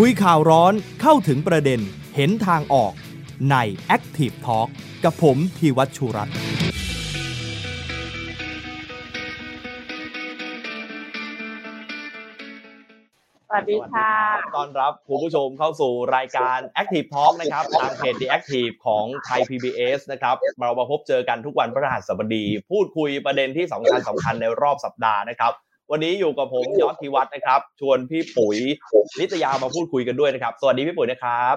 [0.00, 0.72] คุยข่าวร้อน
[1.02, 1.80] เข้าถึงประเด็น
[2.16, 2.92] เห็นทางออก
[3.50, 3.56] ใน
[3.96, 4.68] Active Talk
[5.04, 6.36] กับผมธีวัชชุรัตน์
[13.48, 14.12] สวัสดีค่ะ
[14.54, 25.52] ต้อนรับคุณผู้ชมเข้าสู่รายการ Active Talk นะครับทางเพจ The Active ของไทย PBS นะครับเรามาพบเจอกันทุกวันพฤหัสบดี พูดคุยประเด็นที่สำคัญสำคัญในรอบสัปดาห์นะครับ
[25.90, 28.58] วันนี้อยู่กับผมยอดธีวัฒน์นะครับ ชวนพี่ปุ๋ย
[29.20, 31.54] นิตยามาพูดคุยกันด้วยนะครับ สวัสดีพี่ปุ๋ยนะครับ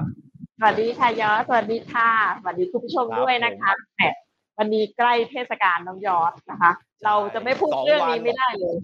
[0.59, 4.01] สวัสดีค่ะยอดสวัสดีค่ะสวัสดีคุณผู้ชมครับด้วยนะคะแหม
[4.57, 6.71] วันนี้ใกล้เทศกาลน้องยอดนะคะ
[7.05, 8.75] เราจะไม่พูดสองเรื่องวันนี้ไม่ได้เลย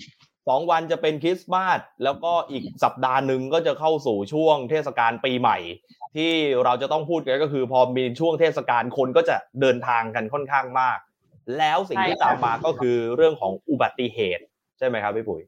[0.47, 5.57] สองวันจะเป็นคริสต์มาสแล้วก็อีกสัปดาห์หนึ่งก็จะเข้าสู่ช่วงเทศกาลปีใหม่
[6.15, 6.31] ที่
[6.63, 10.97] เราจะต้องพูดกันก็คือพอมีช่วงเทศกาลคนก็จะเดินทางกันค่อนข้างมาก
[11.57, 14.43] แล้วสิ่งที่ใช่ค่ะตามมาก็คือเรื่องของอุบัติเหตุ
[14.77, 15.41] ใช่ไหมครับพี่ปุ๋ย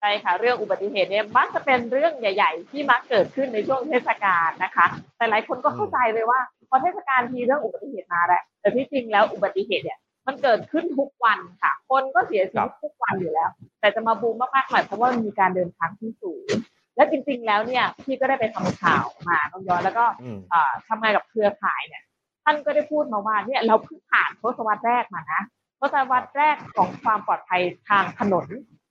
[0.00, 13.50] ใช่ค่ะ เรื่องอุบัติเหตุเนี่ยมักจะเป็นเรื่องใหญ่ ๆ ที่มักเกิดขึ้นในช่วงเทศกาลนะคะ แต่หลายคนก็เข้าใจเลยว่าพอเทศกาลทีเรื่องอุบัติเหตุมาแหละแต่ที่จริงแล้วอุบัติเหตุเนี่ยมันเกิดขึ้นทุกวันค่ะ คนก็เสียชีวิตทุกวันอยู่แล้ว
[13.80, 16.48] แต่จะมาบูมมากๆหน่อยเพราะว่ามันมีการเดินทางที่สูง
[16.96, 22.02] และจริง ๆ แล้วเนี่ยพี่ก็ได้ไปทำข่าวมาน้องย้อนแล้วก็อืมเอ่อทำงานกับเครือข่ายเนี่ย
[22.44, 25.42] ท่านก็ได้พูดมาว่าเนี่ยเราเพิ่งผ่านทศวรรษแรกมานะ
[25.80, 28.46] ทศวรรษแรกของความปลอดภัยทางถนน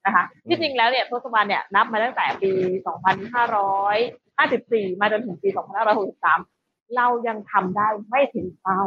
[0.05, 2.51] นะคะอืมที่จริงแล้วเนี่ยทศวรรษเนี่ยนับมาตั้งแต่ปี
[3.71, 5.49] 2554 มาจนถึงปี
[6.17, 8.83] 2563 เรายังทำได้ไม่ถึงเป้า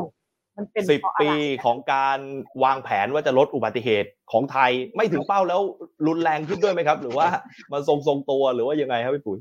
[0.56, 1.32] มันเป็นสิบเพราะอะปีไร
[1.64, 2.18] ของการ
[2.64, 5.60] วางแผนว่าจะลดอุบัติเหตุของไทยไม่ถึงเป้าแล้ว
[6.06, 7.26] รุนแรงขึ้นด้วยไหมครับ หรือว่า
[7.72, 9.38] มันทรงทรงๆตัวหรือว่ายังไงครับพี่ปุ๋ย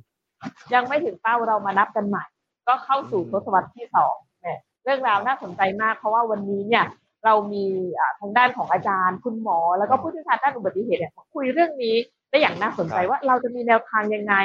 [0.73, 2.25] ยังไม่ถึงเป้าเรามานับกันใหม่
[2.67, 6.85] ก็เข้าสู่อืมทศวรรษที่สองเนี่ยเรื่องราวน่าสนใจมากเพราะว่าวันนี้เนี่ย
[7.25, 7.65] เรามี
[7.97, 11.95] อ่าทางด้านของอาจารย์ คุณหมอ แล้วก็ผู้เชี่ยวชาญด้านอุบัติเหตุเนี่ยมาคุยเรื่องนี้
[12.29, 14.35] ได้อย่างน่าสนใจว่าเราจะมีแนวทางยังไง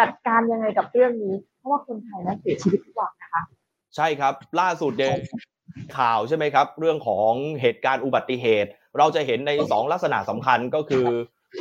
[0.00, 3.42] จัดการยังไงกับเรื่องนี้ เพราะว่าคนไทยนั้นเสียชีวิตทุกวันนะคะ
[3.96, 5.14] ใช่ครับ ล่าสุดเนี่ย
[5.98, 11.06] ข่าวใช่ไหมครับ เรื่องของเหตุการณ์อุบัติเหตุ เราจะเห็นในสองลักษณะสำคัญก็คือ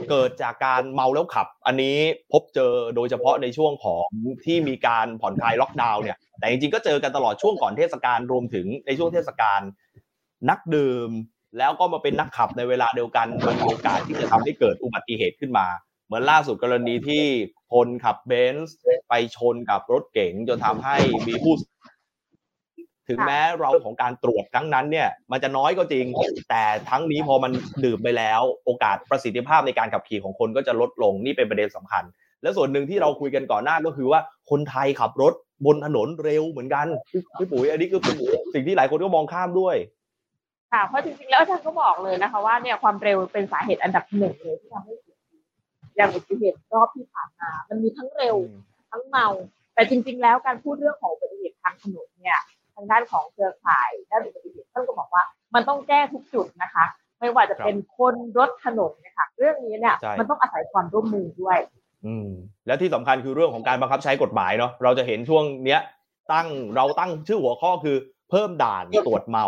[0.09, 1.97] เกิดจากการเมาแล้วขับ อันนี้
[2.31, 4.07] พบเจอโดยเฉพาะในช่วงของ
[4.45, 9.61] ที่มีการผ่อนคลายล็อกดาวน์เนี่ยแต่จริงๆก็เจอกันตลอดช่วงก่อนเทศกาลรวมถึงในช่วงเทศกาล
[10.49, 11.09] นักดื่ม
[11.57, 15.67] แล้วก็มาเป็นนักขับในเวลาเดียวกันมันมีโอกาสที่จะทำให้เกิดอุบัติเหตุขึ้นมา
[16.05, 17.23] เหมือนล่าสุดกรณีที่
[17.73, 18.77] คนขับเบนซ์
[19.09, 20.95] ไปชนกับรถเก๋งจนทำให้
[21.27, 21.55] มีผู้
[23.09, 26.05] ถึงแม้เราของการตรวจครั้งนั้นเนี่ย มันจะน้อยก็จริง
[26.49, 27.51] แต่ทั้งนี้พอมัน
[27.85, 32.03] ดื่มไปแล้ว โอกาสประสิทธิภาพในการขับขี่ของคนก็จะลดลงนี่เป็นประเด็นสำคัญ
[32.41, 35.33] และส่วนหนึ่งที่เราคุยกันก่อนหน้าก็คือว่าคนไทยขับรถ
[35.65, 36.87] บนถนนเร็วเหมือนกัน
[37.37, 38.15] พี่ปุ๋ยอันนี้คือเป็น
[38.53, 39.75] สิ่งที่หลายคนก็มองข้ามด้วย
[40.73, 45.41] ค่ะเพราะจริงๆแล้วอาจารย์ก็บอกเลยนะคะ ว่าเนี่ยความเร็วเป็นสาเหตุอันดับหนึ่งเลยที่ทำให้เสียชีวิต
[45.95, 48.37] อย่างอุบัติเหตุรอบที่ผ่านมา มันมีทั้งเร็ว
[48.91, 49.27] ทั้งเมา
[49.73, 52.39] แต่จริง ๆ แล้วการพูดเรื่องของอุบัติเหตุทางถนนเนี่ย
[52.75, 55.23] ทางด้านของเครือข่ายด้านอุบัติเหตุท่านก็บอกว่า
[55.55, 56.85] มันต้องแก้ทุกจุดนะคะ
[57.19, 61.57] ไม่ว่าจะเป็นคนรถถนนเนะคะเรื่องนี้เนี่ยใช่มันต้องอาศัยความร่วมมือด้วย
[62.05, 62.29] อืม
[62.67, 65.81] แล้วที่สำคัญคือเรื่องของการบังคับใช้กฎหมายเนาะเราจะเห็นช่วงเนี้ย
[66.33, 67.97] ตั้งเราตั้งชื่อหัวข้อคือ
[68.33, 69.45] เพิ่มด่านตรวจเมา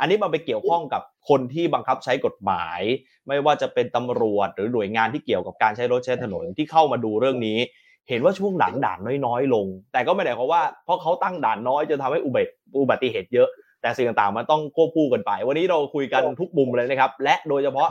[0.00, 2.80] อันนี้มันไปเกี่ยวข้องกับคนที่บังคับใช้กฎหมาย
[3.28, 7.58] ไม่ว่าจะเป็นตำรวจหรือหน่วยงานที่เกี่ยวกับการใช้รถใช้ถนนที่เข้ามาดูเรื่องนี้
[8.08, 12.50] เห็นว่าช่วงหลังด่านน้อยๆ ลง แต่ก็ไม่ได้ความว่าเพราะเขาตั้งด่านน้อยจะทำให้อุบัติ
[12.80, 13.48] อุบัติเหตุเยอะ
[13.82, 17.88] แต่สิ่งต่างๆมันต้องควบคู่กันไป วันนี้เราคุยกันทุกมุมเลยนะครับ และโดยเฉพาะ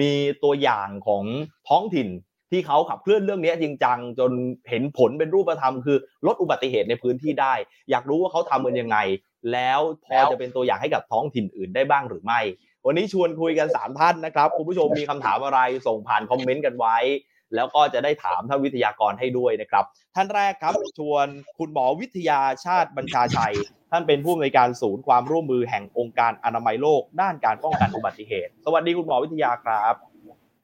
[0.00, 0.12] มี
[0.44, 1.24] ตัวอย่างของ
[1.68, 2.08] ท้องถิ่น
[2.50, 4.30] ที่เขาขับเคลื่อนเรื่องนี้จริงจังจน
[4.70, 5.96] เห็นผลเป็นรูปธรรมคือ
[6.26, 7.54] ลดอุบัติเหตุในพื้นที่ได้
[7.90, 8.96] อยากรู้ว่าเขาทำกันยังไง
[9.52, 12.40] แล้วพอจะเป็นตัวอย่างให้กับท้องถิ่นอื่นได้บ้างหรือไม่
[12.86, 16.96] วันนี้ชวนคุยกัน 3 ท่านนะครับ คุณผู้ชมมีคำถามอะไรส่งผ่านคอมเมนต์กันไว้
[17.54, 19.84] แล้วก็จะได้ถามท่านวิทยากรให้ด้วยนะครับ
[20.14, 21.26] ท่านแรกครับ ชวน
[21.58, 23.54] คุณหมอวิทยาชาติบัญชาชัย
[23.90, 30.09] ท่านเป็นผู้อำนวยการศูนย์ความร่วมมือแห่งองค์การอนามัยโลก ด้านการป้องกันอุบัติเหตุ สวัสดีคุณหมอวิทยาครับ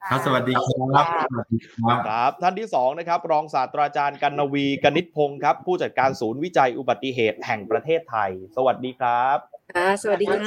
[0.09, 9.37] ครับสวัสดีครับสวัสดีครับครับ ท่านที่สองนะครับ รองศาสตราจารย์กันนวีกนิษฐ์พงศ์ครับ ผู้จัดการศูนย์วิจัยอุบัติเหตุแห่งประเทศไทย สวัสดีครับ
[9.75, 10.39] ค่ะสวัสดีค่ะ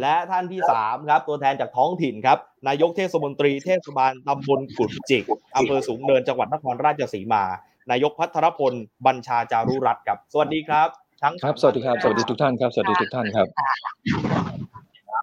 [0.00, 2.38] และท่านที่สามครับ ตัวแทนจากท้องถิ่นครับ
[2.68, 5.24] นายกเทศมนตรีเทศบาลตำบลกุดจิก
[5.56, 7.44] อำเภอสูงเนินจังหวัดนครราชสีมา
[7.90, 8.72] นายกพัทรพล
[9.06, 10.88] บัญชาจารุรัตน์ครับ สวัสดีครับ
[11.22, 13.46] ทั้งครับ สวัสดีครับ สวัสดีทุกท่านครับ สวัสดีทุกท่านครับ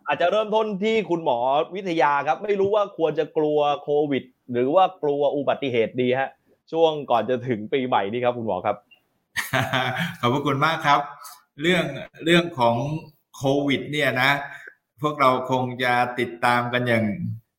[0.07, 1.39] อาจจะเริ่มต้นที่คุณหมอ
[1.75, 6.29] วิทยาครับ ไม่รู้ว่าควรจะกลัวโควิด หรือว่ากลัวอุบัติเหตุดีฮะ
[6.71, 8.77] ช่วงก่อนจะถึงปีใหม่นี่ครับ คุณหมอครับ
[10.19, 10.99] ขอบพระคุณมากครับ
[11.61, 11.85] เรื่อง
[12.25, 12.75] เรื่องของ
[13.37, 14.31] โควิด เนี่ยนะ
[15.01, 17.05] พวกเราคงจะติดตามกันอย่าง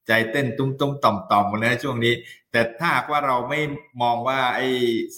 [0.06, 2.14] ใจเต้นตุ้มตุ้มต่อมต่อมกันเลยช่วงนี้
[2.52, 3.60] แต่ถ้าหากว่าเราไม่
[4.02, 4.68] มองว่าไอ้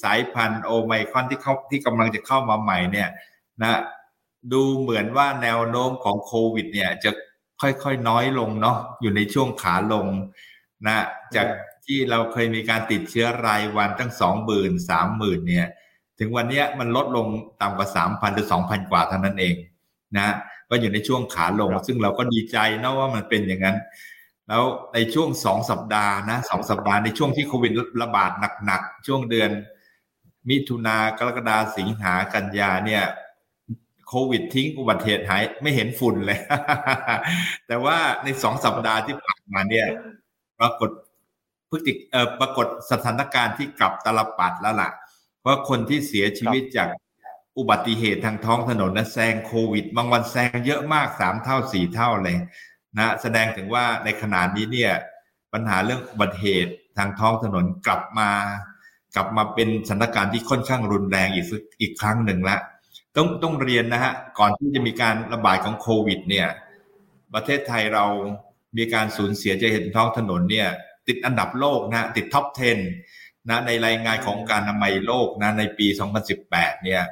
[0.03, 3.09] สายพันธุ์โอไมคอนที่เขาที่กำลังจะเข้ามาใหม่เนี่ย
[3.63, 3.81] นะ
[4.53, 7.11] ดูเหมือนว่าแนวโน้มของโควิด เนี่ยจะ
[7.61, 10.07] ค่อยๆน้อยลงเนาะอยู่ในช่วงขาลง
[10.87, 10.97] นะ
[11.35, 11.47] จาก
[11.87, 15.69] ที่เราเคยมีการติดเชื้อรายวันตั้งสองหมื่นสามหมื่นเนี่ย
[16.19, 17.27] ถึงวันนี้มันลดลง
[17.61, 19.55] ต่ำกว่าสามพันหรือสองพันกว่าเท่านั้นเอง
[20.17, 20.35] นะ
[20.71, 23.77] ก็อยู่ในช่วงขาลง ซึ่งเราก็ดีใจนะว่ามันเป็นอย่างนั้น
[24.49, 24.65] แล้ว
[24.95, 28.31] ในช่วงสองสัปดาห์นะสองสัปดาห์ในช่วงที่โควิดระบาด
[28.65, 29.51] หนักๆช่วงเดือน
[30.49, 33.03] มิถุนากรกฎาสิงหากันยาเนี่ย
[34.09, 36.39] โควิดทิ้งอุบัติเหตุหายไม่เห็นฝุ่นเลย
[37.67, 39.87] แต่ว่าในสองสัปดาห์ที่ผ่านมาเนี่ย
[40.61, 40.91] ปรากฏ
[41.71, 44.91] พฤติเอ่อปรากฏสถานการณ์ที่กลับตลปัดแล้วล่ะ
[45.41, 46.89] เพราะคนที่เสียชีวิตจาก
[47.59, 52.37] อุบัติเหตุทางท้องถนนนะแซงโควิด บางวันแซงเยอะมากสามเท่าสี่เท่าเลย
[52.99, 54.93] นะแสดงถึงว่าในขณะนี้เนี่ย
[55.53, 58.31] ปัญหาเรื่องอุบัติเหตุทางท้องถนนกลับมา
[59.17, 61.47] กลับมาเป็นสถานการณ์ที่ค่อนข้างรุนแรงอีก
[61.81, 62.59] อีกครั้งหนึ่งละ
[63.19, 66.49] ต้องต้องเรียนนะฮะก่อนที่จะมีการระบาดของโควิด เนี่ย
[67.35, 68.05] ประเทศไทยเรา
[68.77, 70.69] มีการสูญเสียจะเห็นท้องถนนเนี่ย
[71.07, 72.47] ติดอันดับโลกนะติดท็อป
[72.97, 75.87] 10 นะในรายงานของการนามัยโลกนะในปี
[76.37, 77.03] 2018 เนี่ย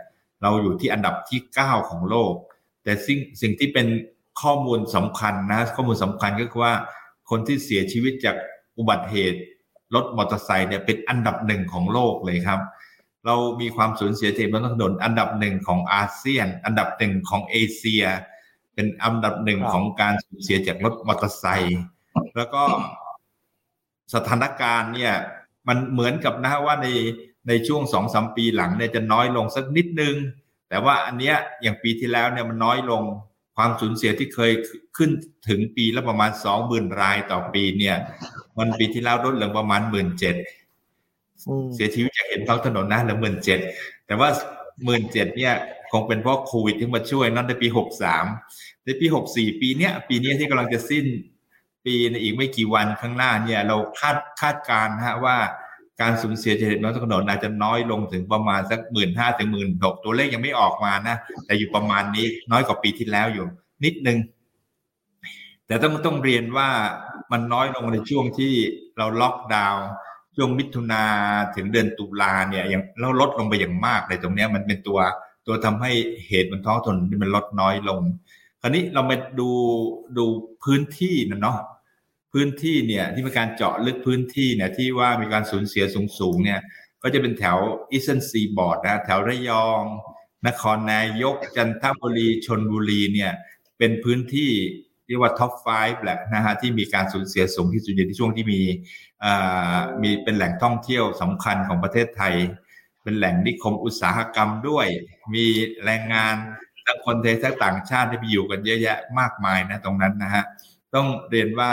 [0.43, 2.33] เราอยู่ที่อันดับที่ 9 ของโลก
[2.85, 3.87] แต่สิ่งสิ่งที่เป็น
[4.43, 6.75] ข้อมูลสำคัญนะข้อมูลสำคัญก็คือว่า
[7.31, 8.37] คนที่เสียชีวิตจาก
[8.79, 9.41] อุบัติเหตุ
[9.95, 12.61] รถมอเตอร์ไซค์เนี่ยเป็นอันดับหนึ่งของโลกเลยครับ
[13.27, 18.05] เรามีความสูญเสียเทบนถนนอันดับหนึ่งของอาเซียน อันดับหนึ่งของเอเชีย
[18.75, 21.81] เป็นอันดับหนึ่งของการสูญเสียจากรถมอเตอร์ไซค์
[22.37, 22.63] แล้วก็
[24.15, 25.15] สถานการณ์เนี่ย
[25.69, 26.89] มันเหมือนกับนะว่าใน
[27.49, 30.15] ในช่วงสองสมปีหลังเนี่ยจะน้อยลงสักนิดนึง
[30.69, 33.03] แต่ว่าอันเนี้ยอย่างปีที่แล้วเนี่ยมันน้อยลง
[33.57, 34.53] ความสูญเสียที่เคย
[34.97, 35.11] ขึ้น
[35.49, 37.97] ถึงปีละประมาณสองหมื่นรายต่อปีเนี่ย
[38.59, 40.35] มันปีที่แล้วลดลงประมาณหมื่นเจ็ด
[41.75, 43.59] เสียชีวิตจากเห็นท้องถนนนะเหลือหมื่นเจ็ด
[44.07, 44.29] แต่ว่า
[44.85, 45.55] หมื่นเจ็ดเนี่ย
[45.93, 48.25] คงเป็นเพราะโควิดที่มาช่วยนั่นในปีหกสาม
[48.85, 51.05] ในปีหกสี่ปีเนี้ยปีนี้ที่กำลังจะสิ้น
[51.87, 55.37] ปีในอีกไม่กี่วันข้างหน้าเนี่ย เราคาดคาดการฮะว่า
[56.01, 61.17] การสูญเสียจากเหตุน้องถนนอาจจะน้อยลงถึงประมาณสักหมื่นห้าถึงหมื่นหกตัวเลขยังไม่ออกมานะ
[61.47, 63.47] แต่อยู่ประมาณนี้น้อยกว่าปีที่แล้วอยู่
[63.85, 64.19] นิดนึง
[65.67, 66.69] แต่ต้องต้องเรียนว่า
[67.33, 68.53] มันน้อยลงในช่วงที่
[68.97, 69.87] เราล็อกดาวน์
[70.37, 71.05] ช่วงมิถุนา
[71.57, 74.99] ถึงเดือนตุลาเนี่ยยังเราลดลงไปอย่างมากเลยตรงนี้มันเป็นตัว
[75.47, 75.91] ตัวทำให้
[76.29, 78.01] เหตุบนท้องถนนมันลดน้อยลง
[78.61, 79.51] คราวนี้เรามาดู
[80.17, 80.25] ดู
[80.65, 81.59] พื้นที่นะเนาะ
[82.33, 85.85] พื้นที่เนี่ยที่มีการเจาะลึกพื้นที่เนี่ยที่ว่ามีการสูญเสีย
[86.19, 86.61] สูงๆเนี่ย
[87.03, 87.59] ก็จะเป็นแถว
[87.91, 89.83] อีสเทนซีบอร์ดนะแถวระยอง
[90.47, 93.33] นครนายกจันทบุรีชนบุรีเนี่ย
[93.79, 94.51] เป็นพื้นที่
[95.07, 98.61] เรียกว่าท็อป5แหละนะฮะที่มีการสูญเสียสูงที่สุดในช่วงที่มี
[100.03, 102.35] มีเป็นแหล่งท่องเที่ยวสำคัญของประเทศไทย
[103.03, 104.87] เป็นแหล่งนิคมอุตสาหกรรมด้วย
[105.35, 105.45] มี
[105.85, 106.35] แรงงาน
[106.87, 110.45] ทั้งคนไทยทั้งต่างชาติที่ไปอยู่กันเยอะแยะมากมายนะตรงนั้นนะฮะ
[110.95, 111.73] ต้องเรียนว่า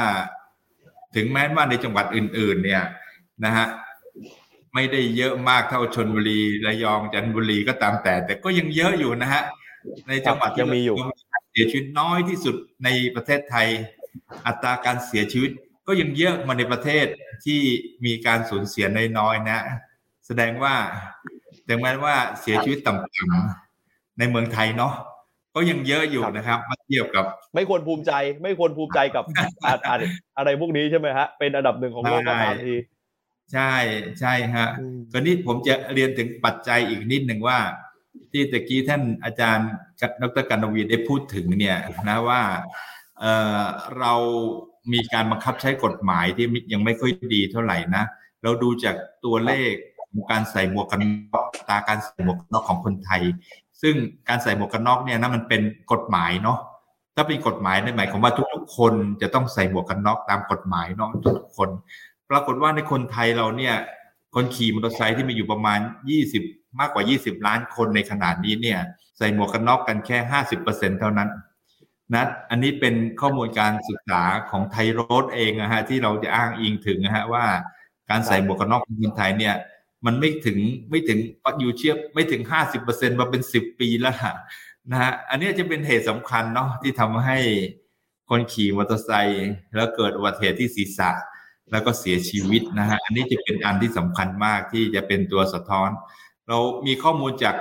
[1.16, 2.84] ถึงแม้ว่าในจังหวัดอื่น ๆ เนี่ย
[3.46, 3.68] นะฮะ
[4.74, 9.44] ไม่ได้เยอะมากเท่าชนบุรีระยองจันทบุรีก็ตามแต่ แต่ก็ยังเยอะอยู่นะฮะ
[10.08, 10.98] ในจังหวัดยังมีอยู่
[11.52, 13.68] เสียชีวิตน้อยที่สุดในประเทศไทย
[14.48, 15.52] อัตราการเสียชีวิต
[15.88, 17.06] ก็ยังเยอะมาในประเทศ
[17.46, 17.60] ที่
[18.06, 18.86] มีการสูญเสีย
[19.18, 19.60] น้อยๆนะ
[20.28, 20.76] แสดงว่า
[21.68, 24.94] ถึงแม้ว่าเสียชีวิตต่ำๆในเมืองไทยเนาะ
[25.56, 27.26] ก็ยังเยอะอยู่นะครับมาเทียบกับ
[27.56, 28.12] ไม่ควรภูมิใจ
[28.44, 29.24] ไม่ควรภูมิใจกับ
[30.38, 32.76] อะไรพวกนี้ใช่ไหมฮะเป็นอันดับหนึ่งของโลกมาที
[33.54, 33.74] ใช่
[34.20, 34.68] ใช่ฮะ
[35.12, 37.60] ก็นี้ผมจะเรียนถึงปัจจัยอีกนิดหนึ่งว่า
[38.32, 39.70] ที่ตะกี้ท่านอาจารย์
[40.22, 42.42] ดรกันวีได้พูดถึงเนี่ยนะว่า
[43.20, 43.26] เอ
[43.58, 43.62] อ
[43.98, 44.14] เรา
[44.94, 48.04] มีการบังคับใช้กฎหมายที่ยังไม่ค่อยดีเท่าไหร่นะ
[48.44, 49.72] เราดูจากตัวเลข
[50.12, 51.02] ของการใส่หมวกกัน
[51.34, 53.22] น็อกตาการใส่หมวกกันน็อกของคนไทย
[53.82, 53.96] ซึ่ง
[54.30, 55.62] การใส่หมวกกันน็อกเนี่ยนะมันเป็น
[55.92, 56.60] กฎหมายเนาะ
[57.16, 61.70] ถ้าเป็นกฎหมายในหมายความว่าทุกๆคนจะต้องใส่หมวกกันน็อกตามกฎหมายเนาะทุกคน
[62.30, 63.76] ปรากฏว่าในคนไทยเราเนี่ย
[64.36, 65.80] คนขี่มอเตอร์ไซค์ที่มีอยู่ประมาณ
[66.30, 68.80] 20 มากกว่า 20 ล้านคนในขนาดนี้เนี่ย
[69.18, 70.18] ใส่หมวกกันน็อกกันแค่
[70.60, 71.30] 50%เท่านั้น
[72.16, 77.46] นะอันนี้เป็นข้อมูลการศึกษาของไทยโรดเองนะฮะที่เราจะอ้างอิงถึงนะฮะว่า
[78.10, 79.56] การใส่หมวกกันน็อกของคนไทยเนี่ย
[80.06, 80.58] มันไม่ถึง
[80.90, 84.16] ไม่ถึงปักยูเชียบไม่ถึงห้าสิบเปอร์เซ็นมาเป็นสิบปีแล้ว
[84.92, 87.38] นะฮะอันนี้จะเป็นเหตุสำคัญเนาะที่ทำให้
[88.30, 91.12] คนขี่มอเตอร์ไซค์แล้วเกิดอุบัติเหตุที่ศีรษะ
[91.72, 95.90] แล้วก็เสียชีวิตนะฮะอันนี้จะเป็นอันที่สำคัญมากที่จะเป็นตัวสะท้อน
[96.48, 97.56] เรามีข้อมูลจาก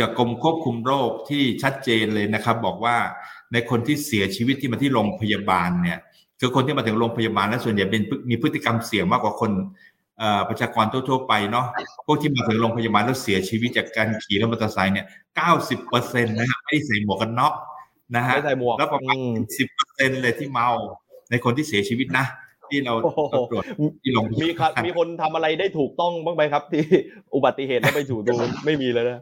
[0.04, 2.96] ากกรมควบคุมโรคที่ชัดเจนเลยนะครับ บอกว่า
[3.52, 5.98] ในคนที่เสียชีวิตที่มาที่โรงพยาบาลเนี่ย
[6.40, 9.50] คือคนที่มาถึงโรงพยาบาลแล้วส่วนใหญ่เป็นมีพฤติกรรมเสี่ยงมากกว่าคน
[10.48, 11.66] ประชากรทั่วๆไปเนาะ
[12.06, 15.06] พวกที่มาถึงโรงพยาบาลแล้วเสียชีวิตจากการขี่รถมอเตอร์ไซค์เนี่ย
[15.36, 17.54] เก้าสิบเปอร์เซ็นต์นะครับไม่ได้ใส่หมวกกันน็อก
[18.16, 19.18] นะฮะไม่ใส่หมวกแล้วประมาณ
[19.58, 20.68] สิบเปอร์เซ็นต์เลยที่เมา
[21.30, 22.26] ในคนที่เสียชีวิตนะ
[22.70, 22.94] ที่เรา
[23.50, 23.64] ตรวจ
[24.02, 26.82] ที่โรงพยาบาลมีครับมีคนทำอะไรได้ถูกต้องบ้างไหมครับ ที่
[27.34, 29.20] อุบัติเหตุแล้วไปถูกดูไม่มีเลยนะ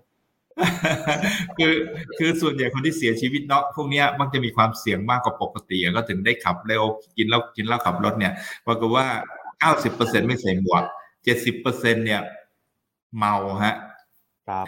[1.58, 1.74] คือ
[2.18, 6.82] คือส่วนใหญ่คนที่เสียชีวิตเนาะพวกนี้มักจะมีความเสี่ยงมากกว่าปกติก็ถึงได้ขับเร็ว
[7.16, 8.32] กินแล้วกินแล้วขับรถเนี่ย
[8.66, 9.06] ปรากฏว่า
[9.60, 10.82] เก้าสิบเปอร์เซ็นไม่ใส่หมวก
[11.24, 12.20] เจ็ดสิบเปอร์เซ็นเนี่ย
[13.16, 13.76] เมาฮะ
[14.48, 14.66] ครับ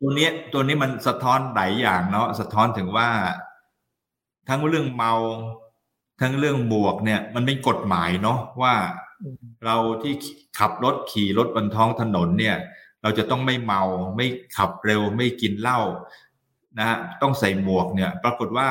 [0.00, 3.08] ตัวนี้ตัวนี้มันสะท้อนหลายอย่างเนาะสะท้อนถึงว่า
[4.48, 5.12] ทั้งเรื่องเมา
[6.20, 8.74] ทั้งเรื่องบวกเนี่ย มันเป็นกฎหมายเนาะว่า
[9.64, 10.14] เราที่
[10.58, 12.56] ขับรถขี่รถบนท้องถนนเนี่ย
[13.02, 13.82] เราจะต้องไม่เมา
[14.16, 15.80] ไม่ขับเร็วไม่กินเหล้า
[16.78, 18.68] นะฮะต้องใส่หมวกเนี่ย ปรากฏว่า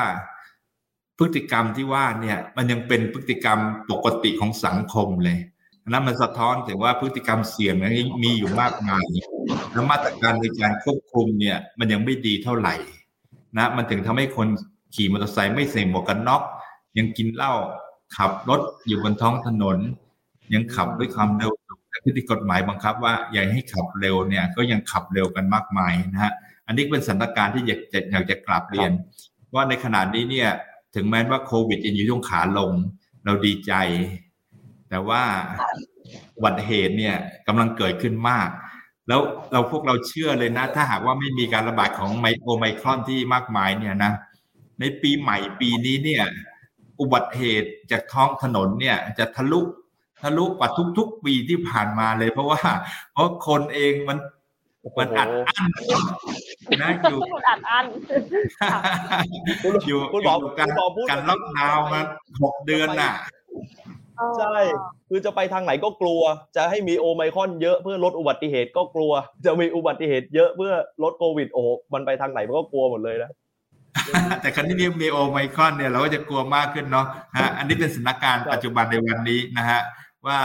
[1.18, 3.58] พฤติกรรมที่ว่าเนี่ย มันยังเป็นพฤติกรรม
[3.90, 5.38] ปกติของสังคมเลย
[5.88, 9.04] นั้นมันสะท้อนถึงว่าพฤติกรรมเสี่ยงนั้นมีอยู่มากมาย
[9.72, 12.74] และมาตรการในการควบคุมเนี่ย มันยังไม่ดีเท่าไหร่
[13.56, 14.48] นะมันถึงทำให้คน
[14.94, 16.42] ขี่มอเตอร์ไซค์ไม่ใส่หมวกกันน็อก
[16.98, 17.52] ยังกินเหล้า
[18.16, 19.78] ขับรถอยู่บนท้องถนน
[20.54, 21.52] ยังขับด้วยความเร็ว
[22.02, 26.32] พฤติกฎหมายบังคับว่าอย่าให้ขับเร็วเนี่ยก็ยังขับเร็วกันมากมายนะฮะ
[26.66, 28.90] อันนี้เป็นสถานการณ์ที่อยากจะอยากจะกลับเรียน
[29.54, 30.50] ว่าในขณะนี้เนี่ย
[30.94, 32.72] ถึงแม้ว่าโควิดยังอยู่ช่วงขาลง
[33.24, 33.72] เราดีใจ
[34.90, 35.22] แต่ว่า
[36.44, 37.16] วัตเหตุเนี่ย
[37.46, 38.48] กำลังเกิดขึ้นมาก
[39.08, 39.20] แล้ว
[39.52, 44.12] เราพวกเราเชื่อเลยนะ ถ้าหากว่าไม่มีการระบาดของไมโอไมครอนที่มากมายเนี่ยนะ
[44.80, 46.24] ในปีใหม่ปีนี้เนี่ย
[47.00, 49.60] อุบัติเหตุจากท้องถนนเนี่ย จะทะลุ
[50.22, 52.60] ทะลุกว่าทุก ๆ ปีที่ผ่านมาเลย เพราะว่า
[53.12, 54.18] เพราะคนเองมัน
[54.98, 55.70] มันอัดอั้น
[56.82, 57.86] นะอยู่อัดอั้น
[59.86, 60.68] อยู่อยู่การ
[61.10, 62.00] การล็อกดาวน์มา
[62.42, 63.12] หกเดือนน่ะ
[64.38, 64.56] ใช่
[65.08, 66.22] คือจะไปทางไหนก็กลัว
[66.56, 69.12] จะให้มีโอไมคอนเยอะเพื่อลดอุบัติเหตุก็กลัว
[69.44, 71.62] จะมีอุบัติเหตุเยอะเพื่อลดโควิดโอ้
[71.92, 73.30] มันไปทางไหนมันก็กลัวหมดเลยนะ
[74.40, 79.80] แต่ครั้นี้มีโอไมคอนเนี่ยเราก็จะกลัวมากขึ้นเนาะฮะอันนี้เป็นสถานการณ์ปัจจุบันในวันนี้นะฮะ
[80.26, 80.40] ว่า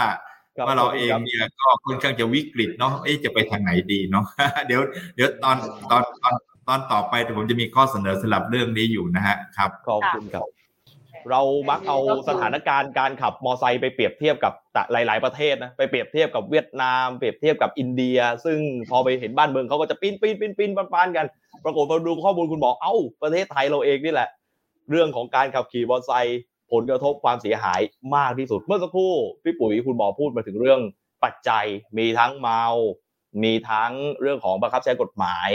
[0.68, 4.26] ว่าเราเองเนี่ยก็ค่อนข้างจะวิกฤตเนาะเอ๊จะไปทางไหนดีเนาะ
[4.68, 4.82] เดี๋ยว
[5.16, 5.58] เดี๋ยวตอน
[5.92, 6.36] ตอนตอน
[6.68, 10.46] ตอนต่อไปผมจะมีข้อเสนอสำหรับเรื่องนี้อยู่นะฮะครับขอบคุณครับ
[11.32, 11.98] เรามักเอา
[12.30, 14.54] สถานการณ์การขับมอไซค์ไปเปรียบเทียบกับ
[14.92, 21.26] หลาย ๆประเทศนะไปเปรียบเทียบกับเวียดนาม เปรียบเทียบกับอินเดีย ซึ่งพอไปเห็นบ้านเมืองเขาก็จะปิ้นปิ้นปิ้นปิ้นปานกัน
[21.64, 24.30] ปรากฏพอดูข้อมูลคุณบอกเอ้าประเทศไทยเราเองนี่แหละ
[24.92, 26.42] เรื่องของการขับขี่มอเตอร์ไซค์
[26.72, 27.82] ผลกระทบความเสียหาย
[28.16, 30.80] มากที่สุด เมื่อสักครู่พี่ปุ๋ยคุณหมอพูดมาถึงเรื่อง
[31.24, 31.66] ปัจจัย
[31.98, 32.64] มีทั้งเมา
[33.44, 35.50] มีทั้งเรื่องของบังคับใช้กฎหมาย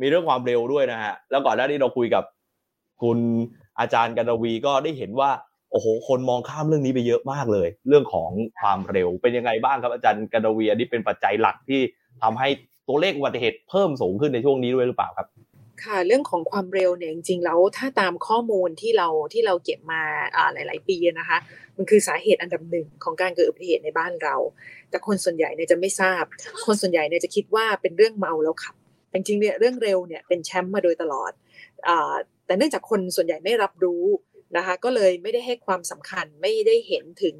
[0.00, 2.24] มีเรื่องความเร็วด้วยนะฮะแล้วก่อนหน้านี้เราคุยกับ
[3.02, 3.18] คุณ
[3.80, 5.30] อาจารย์กันวีก็ได้เห็นว่า
[5.70, 11.80] โอ้โห คนมองข้ามเรื่องนี้ไปเยอะมากเลย เรื่องของความเร็วเป็นยังไงบ้างครับอาจารย์กันวีอันนี้เป็นปัจจัยหลักที่
[12.22, 12.48] ทำให้
[12.88, 15.26] ตัวเลขอุบัติเหตุเพิ่มสูงขึ้นในช่วงนี้ด้วยหรือเปล่าครับ
[15.84, 20.02] ค่ะเรื่องของความเร็วเนี่ยจริงๆแล้วถ้าตามข้อมูลที่เราที่เราเก็บมา
[20.52, 21.38] หลาย ๆ ปีนะคะ
[21.76, 24.36] มันคือสาเหตุอันดับหนึ่งของการเกิดอุบัติเหตุในบ้านเรา
[24.90, 26.24] แต่คนส่วนใหญ่เนี่ยจะไม่ทราบ
[26.66, 28.74] คนส่วนใหญ่เนี่ยจะคิดว่าเป็นเรื่องเมาแล้วขับ
[29.12, 31.32] จริงๆเนี่ยเรื่องเร็วเนี่ยเป็นแชมป์มาโดยตลอด
[32.46, 34.04] แต่เนื่องจากคนส่วนใหญ่ไม่รับรู้
[34.56, 37.36] นะคะก็เลยไม่ได้ให้ความสำคัญไม่ได้เห็นถึง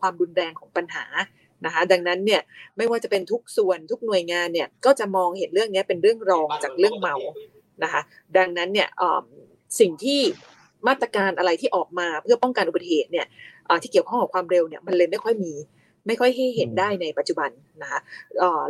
[0.00, 1.04] ความรุนแรงของปัญหา
[1.64, 2.40] นะคะดังนั้นเนี่ย
[2.76, 7.16] ไม่ว่าจะเป็นทุกส่วนทุกหน่วยงานเนี่ยก็จะมองเห็นเรื่องนี้เป็นเรื่องรองจากเรื่องเมา
[7.84, 8.02] นะคะ
[8.36, 8.88] ดังนั้นเนี่ย
[9.80, 10.20] สิ่งที่
[10.88, 13.26] มาตรการอะไรที่ออกมาเพื่อป้องกันอุบัติเหตุเนี่ย
[13.82, 15.52] ที่เกี่ยวข้องกับความเร็วเนี่ยมันเลยไม่ค่อยมี
[16.06, 17.50] ไม่ค่อยให้เห็นได้ในปัจจุบัน
[17.82, 18.00] นะคะ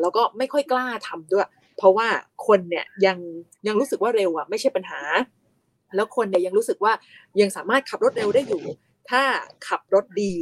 [0.01, 1.49] แล้วก็ไม่ค่อยกล้าทำด้วย
[1.79, 2.09] เพราะว่า
[2.47, 3.19] คนเนี่ยยัง
[3.67, 5.01] ยังรู้สึกว่าเร็วอะไม่ใช่ปัญหา
[5.97, 6.93] แล้วคนเนี่ยยังรู้สึกว่า
[7.41, 8.63] ยังสามารถขับรถเร็วได้อยู่
[9.11, 9.23] ถ้า
[9.69, 10.33] ขับรถดี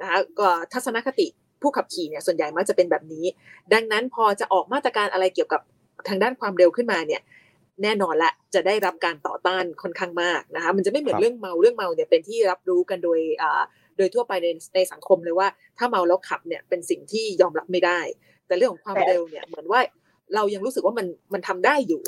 [0.00, 1.26] นะคะก็ทัศนคติ
[1.60, 3.24] ผู้ขับขี่เนี่ยส่วนใหญ่มักจะเป็นแบบนี้
[3.72, 5.60] ดังนั้นพอจะออกมาตรการอะไรเกี่ยวกับ
[6.08, 7.20] ทางด้านความเร็วขึ้นมาเนี่ย
[7.82, 13.20] แน่นอนละจะได้รับการต่อต้านค่อนข้างมากนะคะมันจะไม่เหมือนเรื่องเมาเรื่องเมาเนี่ยเป็นที่รับรู้กันโดย
[13.96, 18.00] โดยทั่วไปในในสังคมเลยว่า ถ้าเมาแล้วขับเนี่ยเป็นสิ่งที่ยอมรับไม่ได้
[18.46, 19.80] แต่เรื่องของความเร็วเนี่ยเหมือนว่า
[20.34, 22.02] เรายังรู้สึกว่ามันมันทำได้อยู่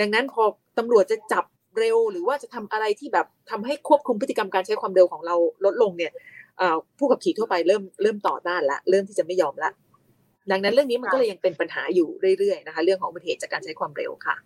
[0.00, 0.42] ดังนั้นพอ
[0.78, 1.44] ตำรวจจะจับ
[1.78, 6.12] เร็วหรือว่าจะทำอะไรที่แบบทำให้ควบคุมพฤติกรรมการใช้ความเร็วของเราลดลงเนี่ย
[6.98, 9.70] ผู้ขับขี่ทั่วไปเริ่มเริ่มต่อต้านละเริ่มที่จะไม่ยอมละ
[10.50, 12.08] ดังนั้นเรื่องนี้มันก็เลยยังเป็นปัญหาอยู่
[12.38, 14.36] เรื่อยๆนะคะ เรื่องของอุบัติเหตุจากการใช้ความเร็วค่ะ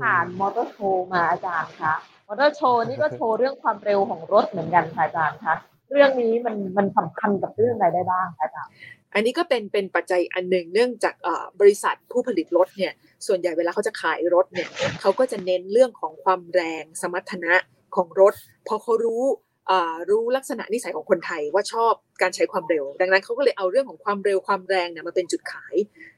[0.00, 1.94] ผ่านมอเตอร์โชว์มาอาจารย์คะ
[2.28, 5.54] มอเตอร์โชว์นี่ก็โชว์เรื่องความเร็วของรถเหมือนกันค่ะอาจารย์คะ
[5.90, 8.72] เรื่องนี้มันมันสำคัญกับเรื่องอะไรได้บ้างคะอาจารย์
[9.14, 11.14] อันนี้ก็เป็นเป็นปัจจัยอันหนึ่งเนื่องจาก
[11.60, 12.92] บริษัทผู้ผลิตรถเนี่ย
[13.26, 14.68] ส่วนใหญ่เวลาเขาจะขายรถเนี่ย
[15.00, 17.54] เขาก็จะเน้นเรื่องของความแรงสมรรถนะ
[17.96, 18.34] ของรถ
[18.68, 19.22] พอเขารู้
[20.10, 21.92] รู้ลักษณะนิสัยของคนไทยว่าชอบ
[22.22, 25.74] การใช้ความเร็ว ดังนั้นเขาก็เลยเอาเรื่องของความเร็วความแรงเนี่ยมาเป็นจุดขาย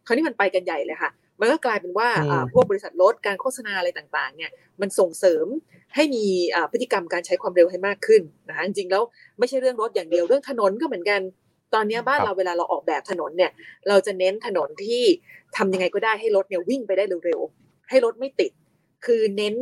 [0.06, 1.10] คราวนี้มันไปกันใหญ่เลยค่ะ
[1.40, 2.08] มันก็กลายเป็นว่า
[2.52, 5.46] พวกบริษัทรถการโฆษณาอะไรต่างๆ เนี่ยมันส่งเสริม
[5.94, 6.24] ให้มี
[6.72, 9.02] พฤติกรรมการใช้ความเร็วให้มากขึ้นนะคะจริงๆแล้ว
[9.38, 11.20] ไม่ใช่เรื่องรถอย่างเดียวเรื่องถนนก็เหมือนกัน
[11.74, 13.50] ตอนนี้บ้านเราเวลาเราออกแบบถนนเนี่ย
[13.88, 15.02] เราจะเน้นถนนที่
[15.56, 18.52] ทำยังไงก็ได้ให้รถเนี่ยวิ่งไปได้เร็วๆให้รถไม่ติด
[19.06, 19.54] คือเน้น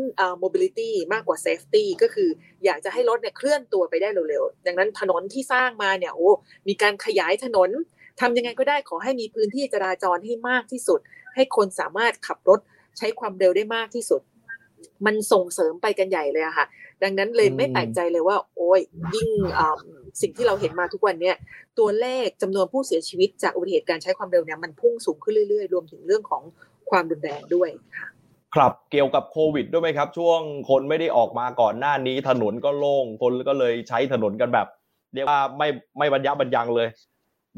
[0.42, 2.28] mobility มากกว่า safety ก็คือ
[2.64, 6.30] อยากจะให้รถเนี่ยเคลื่อนตัวไปได้เร็วๆดังนั้นถนนที่สร้างมาเนี่ยโอ้
[6.68, 7.70] มีการขยายถนน
[8.20, 11.00] ทำยังไงก็ได้ขอให้มีพื้นที่จราจรให้มากที่สุด
[11.34, 12.60] ให้คนสามารถขับรถ
[12.98, 14.20] ใช้ความเร็วได้มากที่สุด
[15.06, 16.66] มันส่งเสริมไปกันใหญ่เลยอะค่ะ
[17.02, 18.80] ดังนั้นเลยไม่แปลกใจเลยว่า โอ้ย
[19.14, 19.28] ยิ่ง
[20.20, 21.36] สิ่งที่เราเห็นมาทุกวันเนี่ย
[21.78, 26.42] ตัวเลขจำนวนผู้เสียชีวิตจากอุบัติเหตุการใช้ความเร็วเนี่ยมันพุ่งสูงขึ้นเรื่อยๆ รวมถึงเรื่องของ
[26.90, 28.08] ความรุนแรงด้วยค่ะ
[28.54, 30.40] ครับเกี่ยวกับโควิดด้วยไหมครับ ช่วง
[30.70, 34.66] คนไม่ได้ออกมาก่อนหน้านี้ถนนก็โล่งคนก็เลยใช้ถนนกันแบบ
[35.14, 36.88] เรียกว่าไม่ไม่บรรยะบรรยังเลย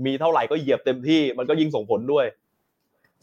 [0.04, 2.26] มีเท่าไหร่ก็เหยียบเต็มที่มันก็ยิ่งส่งผลด้วย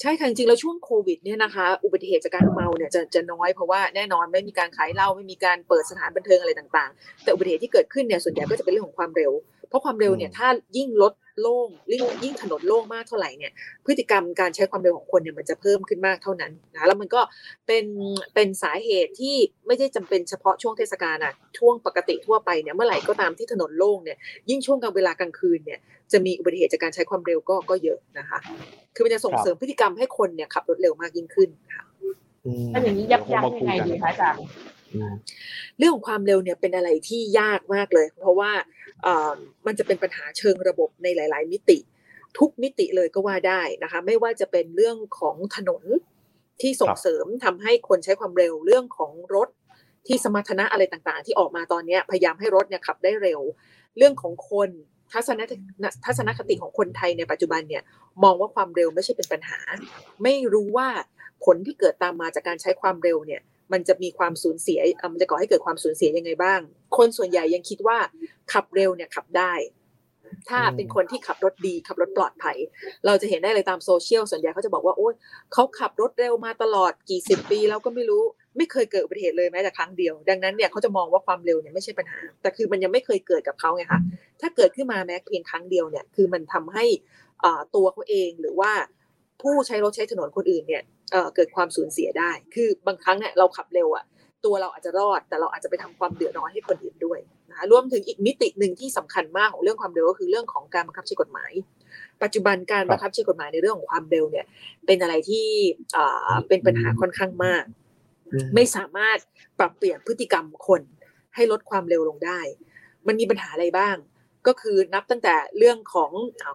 [0.02, 9.32] ใช่ค่ะจริงๆแล้วช่วงโควิดเนี่ยนะคะ อุบัติเหตุจากการเมาเนี่ยจะจะน้อยเพราะว่าแน่นอนไม่มีการขายเหล้าไม่มีการเปิดสถานบันเทิงอะไรต่างๆ แต่อุบัติเหตุที่เกิดขึ้นเนี่ยส่วนใหญ่ก็จะเป็นเรื่องของความเร็ว
[9.70, 10.48] เพราะความเร็วเนี่ยถ้า
[10.78, 13.52] ยิ่งลดโล่งยิ่งยิ่งถนนโล่งมากเท่าไหร่เนี่ย
[13.86, 17.22] พฤติกรรมการใช้ความเร็วของคนเนี่ยมันจะเพิ่มขึ้นมากเท่านั้นนะแล้วมันก็
[17.68, 17.86] เป็น
[18.34, 19.36] เป็นสาเหตุที่
[19.68, 24.18] ไม่ได้จำเป็นเฉพาะช่วงเทศกาลอะช่วงปกติทั่วไปเนี่ยเมื่อไหร่ก็ตามที่ถนนโล่งเนี่ย
[24.50, 25.80] ยิ่งช่วงกลางเวลากลางคืนเนี่ย
[26.12, 28.38] จะมีอุบัติเหตุจากการใช้ความเร็วก็ก็เยอะนะคะ
[28.96, 31.84] คือมันจะส่งเสริมพฤติกรรมให้คนเนี่ยขับรถเร็วมากยิ่งขึ้นค่ะ
[32.74, 34.40] อันอย่างนี้ยับยั้งยังไงดีคะอาจารย์
[35.78, 38.52] เรื่องของความเร็วเนี่ยเป็นอะไรที่ยากมากเลย เพราะว่า
[39.66, 41.78] มันจะเป็นปัญหาเชิงระบบในหลาย ๆ มิติ
[42.38, 45.84] ทุกมิติเลยก็ว่าได้นะคะไม่ว่าจะเป็นเรื่องของถนน
[46.62, 49.50] ที่ส่งเสริมทำให้คนใช้ความเร็วเรื่องของรถ
[50.08, 53.42] ที่สมรรถนะอะไรต่างๆ ที่ออกมาตอนนี้พยายามให้รถเนี่ยขับได้เร็ว
[53.98, 54.70] เรื่องของคน
[55.12, 55.42] ทัศน
[56.06, 57.84] ทัศนคติของคนไทยในปัจจุบันเนี่ย
[58.24, 59.60] มองว่าความเร็วไม่ใช่เป็นปัญหา
[60.24, 60.88] ไม่รู้ว่า
[61.46, 63.42] ผลที่เกิดตามมาจากการใช้ความเร็วเนี่ย
[63.74, 64.80] มันจะมีความสูญเสีย
[65.14, 66.60] มันจะก่อให้เกิดความสูญเสียยังไงบ้าง
[66.98, 67.98] คนส่วนใหญ่ยังคิดว่า
[68.54, 69.54] ขับเร็วเนี่ยขับได้
[70.50, 72.58] ถ้าเป็นคนที่ขับรถดีขับรถปลอดภัย
[73.06, 75.14] เราจะเห็นได้เลยตามโซเชียลส่วนใหญ่เขาจะบอกว่าโอ้ย
[75.54, 78.24] เขาขับรถเร็วมาตลอดกี่สิบปีแล้วก็ไม่รู้
[78.58, 84.00] ไม่เคยเกิดอุบัติเหตุเลยแม้แต่ครั้งเดียว ดังนั้นเนี่ยเขาจะมองว่าความเร็วเนี่ยไม่ใช่ปัญหา แต่คือมันยังไม่เคยเกิดกับเขาไงคะ
[84.42, 86.86] ถ้าเกิดขึ้นมาแม้เพียงครั้งเดียวเนี่ยคือมันทำให้
[87.76, 88.72] ตัวเขาเองหรือว่า
[89.42, 90.84] ผู้ใช้รถใช้ถนนคนอื่นเนี่ย
[91.36, 94.06] เกิดความสูญเสียได้ คือบางครั้งเนี่ยเราขับเร็วอะ
[94.46, 97.20] ตัวเราอาจจะรอด แต่เราอาจจะไปทำความเดือดร้อนให้คนอื่นด้วย
[97.50, 101.52] นะคะรวมถึงอีกมิติหนึ่งที่สำคัญมากของเรื่องความเร็วก็คือเรื่องของการบังคับใช้กฎหมาย
[102.24, 104.46] ปัจจุบันการบังคับใช้กฎหมายในเรื่องของความเร็วเนี่ย
[104.86, 105.46] เป็นอะไรที่
[106.48, 107.64] เป็นปัญหาค่อนข้างมาก
[108.56, 109.18] ไม่สามารถ
[109.60, 110.82] ปรับเปลี่ยนพฤติกรรมคน
[111.36, 112.40] ให้ลดความเร็วลงได้
[113.08, 113.96] มันมีปัญหาอะไรบ้าง
[114.48, 116.12] ก็คือนับตั้งแต่เรื่องของ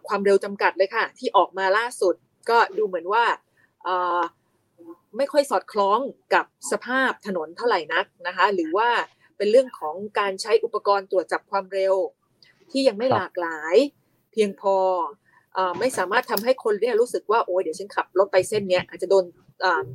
[0.09, 2.15] ความเร็วจำกัดเลยค่ะ ที่ออกมาล่าสุด
[2.51, 3.25] ก็ดูเหมือนว่า
[5.17, 5.99] ไม่ค่อยสอดคล้อง
[6.35, 8.89] กับสภาพถนนเท่าไหร่นักนะคะ หรือว่า
[9.37, 11.95] เป็นเรื่องของการใช้อุปกรณ์ตรวจจับความเร็ว
[12.71, 13.77] ที่ยังไม่หลากหลาย
[14.33, 14.77] เพียงพอ
[15.79, 19.25] ไม่สามารถทำให้คนเนี่ยรู้สึกว่าโอ้ยเดี๋ยวฉันขับรถไปเส้นเนี้ยอาจจะโดน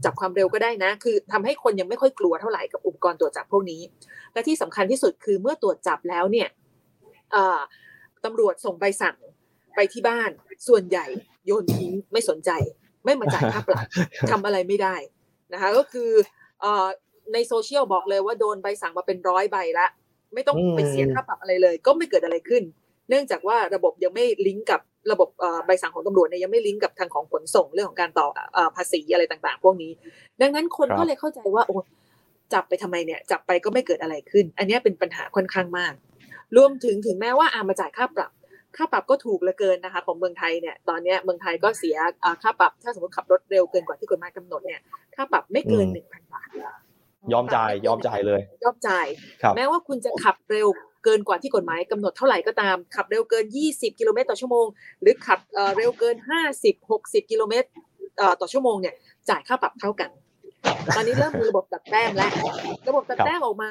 [0.05, 3.81] จับความเร็วก็ได้นะ คือทำให้คนยังไม่ค่อยกลัวเท่าไหร่กับอุปกรณ์ตรวจจับพวกนี้
[4.33, 6.49] และที่สำคัญที่สุดคือเมื่อตรวจจับแล้วเนี่ย
[8.25, 9.17] ตำรวจส่งใบสั่ง
[9.75, 10.29] ไปที่บ้าน
[10.67, 11.05] ส่วนใหญ่
[11.45, 12.51] โยนทิ้งไม่สนใจ
[13.03, 13.85] ไม่มาจ่ายค่าปรับ
[14.31, 14.95] ทำอะไรไม่ได้
[15.53, 16.11] นะคะก็คือ
[17.33, 19.87] ในโซเชียลบอกเลยว่าโดนใบสั่งมาเป็นร้อยใบละ
[20.33, 22.63] ไม่ต้องไปเสียค่าปรับอะไรเลย ก็ไม่เกิดอะไรขึ้น
[23.09, 24.81] เนื่องจากว่าระบบยังไม่ลิงก์กับ
[25.11, 25.29] ระบบ
[25.65, 28.27] ใบสั่งของตำรวจเนี่ยยังไม่ลิงก์กับทางของขนส่งเรื่องของการต่อ
[28.75, 29.91] ภาษีอะไรต่างๆ พวกนี้
[30.41, 31.75] ดังนั้นคนก็เลยเข้าใจว่าโอ้
[32.53, 35.93] จับไปทำไมเนี่ย จับไปก็ไม่เกิดอะไรขึ้น อันนี้เป็นปัญหาค่อนข้างมาก
[36.57, 38.31] รวมถึงถึงแม้ว่าอามาจ่ายค่าปรับ
[38.79, 41.97] ค่าปรับก็ถูกเหลือเกินนะคะของเมืองไทยเนี่ยตอนนี้เมืองไทยก็เสีย
[42.43, 44.81] ค่าปรับถ้าสมมติขับรถเร็วเกินกว่าที่กฎหมายกำหนดเนี่ย
[45.15, 46.47] ค่าปรับไม่เกินหนึ่งพันบาท
[47.33, 49.05] ยอมจ่ายยอมจ่ายเลย ยอมจ่าย
[49.55, 50.67] แม้ว่าคุณจะขับเร็ว
[51.05, 54.65] เกินกว่าที่กฎหมายกำหนดเท่าไหร่ก็ตาม ขับเร็วเกิน 20 กิโลเมตรต่อชั่วโมง
[55.01, 55.39] หรือขับ
[55.77, 56.15] เร็วเกิน
[56.55, 57.67] 50 60 กิโลเมตร
[58.41, 58.95] ต่อชั่วโมงเนี่ย
[59.29, 60.09] จ่ายค่าปรับเท่ากัน
[60.95, 62.31] ตอนนี้เริ่มมีระบบตัดแต้มแล้ว
[62.87, 63.69] ระบบตัดแต้มออกมา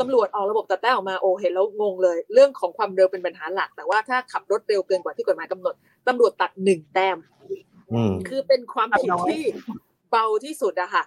[0.00, 5.74] ตำรวจออกระบบตัดแต้มออกมาโอเห็นแล้วงงเลย เรื่องของความเร็วเป็นปัญหาหลัก แต่ว่าถ้าขับรถเร็วเกินกว่าที่กฎหมายกำหนด
[6.08, 7.16] ตำรวจตัดหนึ่งแต้ม
[8.28, 9.42] คือเป็นความผิดที่
[10.10, 11.04] เบาที่สุดอะค่ะ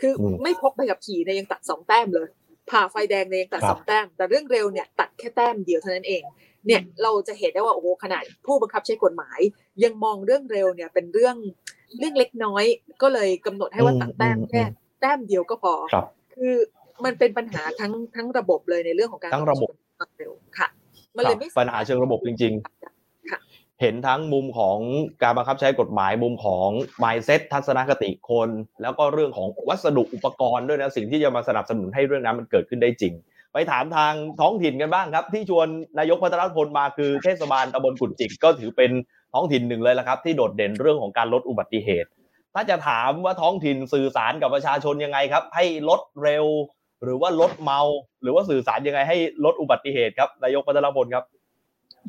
[0.00, 0.12] คือ
[0.42, 2.28] ไม่พกใบขับขี่เนี่ยยังตัดสองแต้มเลย
[2.70, 6.22] ผ่าไฟแดงเนี่ยยังตัดสองแต้ม แต่เรื่องเร็วเนี่ยตัดแค่แต้มเดียวเท่านั้นเอง
[6.66, 9.40] เนี่ยเราจะเห็นได้ว่าโอ้โหขนาดผู้บังคับใช้กฎหมาย
[9.84, 11.36] ยังมองเรื่องเร็วเนี่ยเป็นเรื่อง
[11.98, 12.64] เรื่องเล็กน้อย
[13.02, 14.62] ก็เลยกำหนดให้ว่าตัดแต้มแค่
[15.00, 15.74] แต้มเดียวก็พอ
[16.34, 16.54] คือ
[17.04, 20.68] มันเป็นปัญหาทั้งทั้งระบบเลยในเรื่องของการทั้งระบบความเร็วค่ะ
[21.16, 22.52] มันเลยไม่ปัญหาเชิงระบบจริง
[23.30, 24.78] ค่ะๆเห็นทั้งมุมของ
[25.22, 26.68] การบังคับใช้กฎหมายมุมของ
[27.02, 28.48] mindset ทัศนคติคน
[28.82, 33.14] แล้วก็เรื่องของวัสดุอุปกรณ์ด้วยนะสิ่งที่จะมาสนับสนุนให้เรื่องนั้นมันเกิดขึ้นได้จริง
[33.58, 35.68] ไปถามทางท้องถิ่นกันบ้างครับ ที่ชวน
[35.98, 38.90] นายกพัฒนพลมาคือเทศบาลตำบลกุดจิกก็ถือเป็น
[39.34, 42.08] ท้องถิ่นหนึ่งเลยละครับ ที่โดดเด่นเรื่องของการลดอุบัติเหตุ
[42.54, 46.46] ถ้าจะถามว่าท้องถิ่นสื่อสารกับประชาชนยังไงครับ ให้ลดเร็ว
[47.02, 47.80] หรือว่าลดเมา
[48.22, 51.24] หรือว่าสื่อสารยังไงให้ลดอุบัติเหตุครับนายกพัฒนพลครับ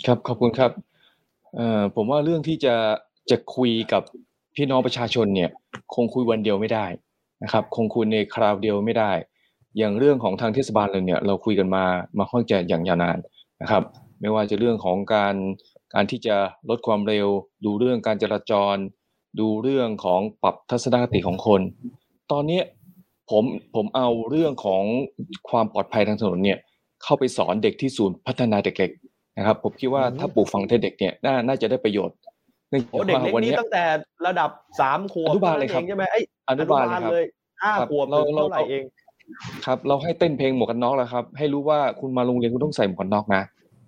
[0.06, 0.72] ครับขอบคุณครับ
[1.56, 2.76] เอ่อผมว่าเรื่องที่จะ
[3.30, 4.04] จะคุยกับ
[4.56, 5.50] พี่น้องประชาชนเนี่ย
[5.96, 6.86] คงคุยวันเดียวไม่ได้
[7.44, 9.12] นะครับ คงคุยในคราวเดียวไม่ได้
[9.78, 11.84] อย่างเรื่องของทางเทศบาลเลยเนี่ยเราคุยกันมา
[12.18, 13.18] มาค่อนจะอย่างยาวนาน
[13.62, 13.84] นะครับ
[14.22, 15.36] ไม่ว่าจะเรื่องของการ
[15.94, 16.36] การที่จะ
[16.70, 17.28] ลดความเร็ว
[17.66, 18.76] ดูเรื่องการจราจร
[19.40, 21.62] ดูเรื่องของปรับทัศนคติของคน
[22.32, 22.64] ตอนเนี้ย
[23.30, 23.44] ผม
[23.76, 24.84] ผมเอาเรื่องของ
[25.50, 26.58] ความปลอดภัยทางถนนเนี่ย
[27.04, 28.92] เข้าไปสอนเด็กที่ศูนย์พัฒนาเด็กเล็ก
[29.38, 32.18] นะครับ ผมคิดว่าอืมถ้าปลูกฝังให้เด็กเนี่ยน่าน่าจะได้ประโยชน์
[32.70, 33.84] เนื่องโอ้จากเด็กว่าเล็กวันนี่เนี้ยตั้งแต่
[34.28, 37.26] ระดับสามขวบอนุบาลเลยครับท่นั้นองใช่ไหมไอยอนุบาลเลยครับเลย
[37.62, 38.84] ห้าครับขวบเราถึงเราเท่าไหร่เอง
[39.66, 43.44] ครับ เราให้เต้นเพลงหมวกกันน็อกแล้วครับ ให้รู้ว่าคุณมาโรงเรียนคุณต้องใส่หมวกกันน็อกนะ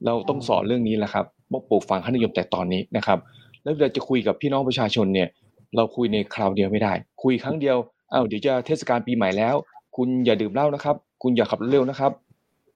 [0.05, 3.19] เราต้องสอนเรื่องนี้แหละครับบอกปลูกฝังค่านิยมแต่ตอนนี้นะครับ
[3.63, 5.27] แล้วเราจะคุยกับพี่น้องประชาชนเนี่ย
[5.75, 7.77] เราคุยในคราวเดียวไม่ได้ คุยครั้งเดียว
[8.13, 9.55] อ้าวเดี๋ยวจะเทศกาลปีใหม่แล้ว
[9.95, 12.11] คุณอย่าดื่มเหล้านะครับ คุณอย่าขับรถเร็วนะครับ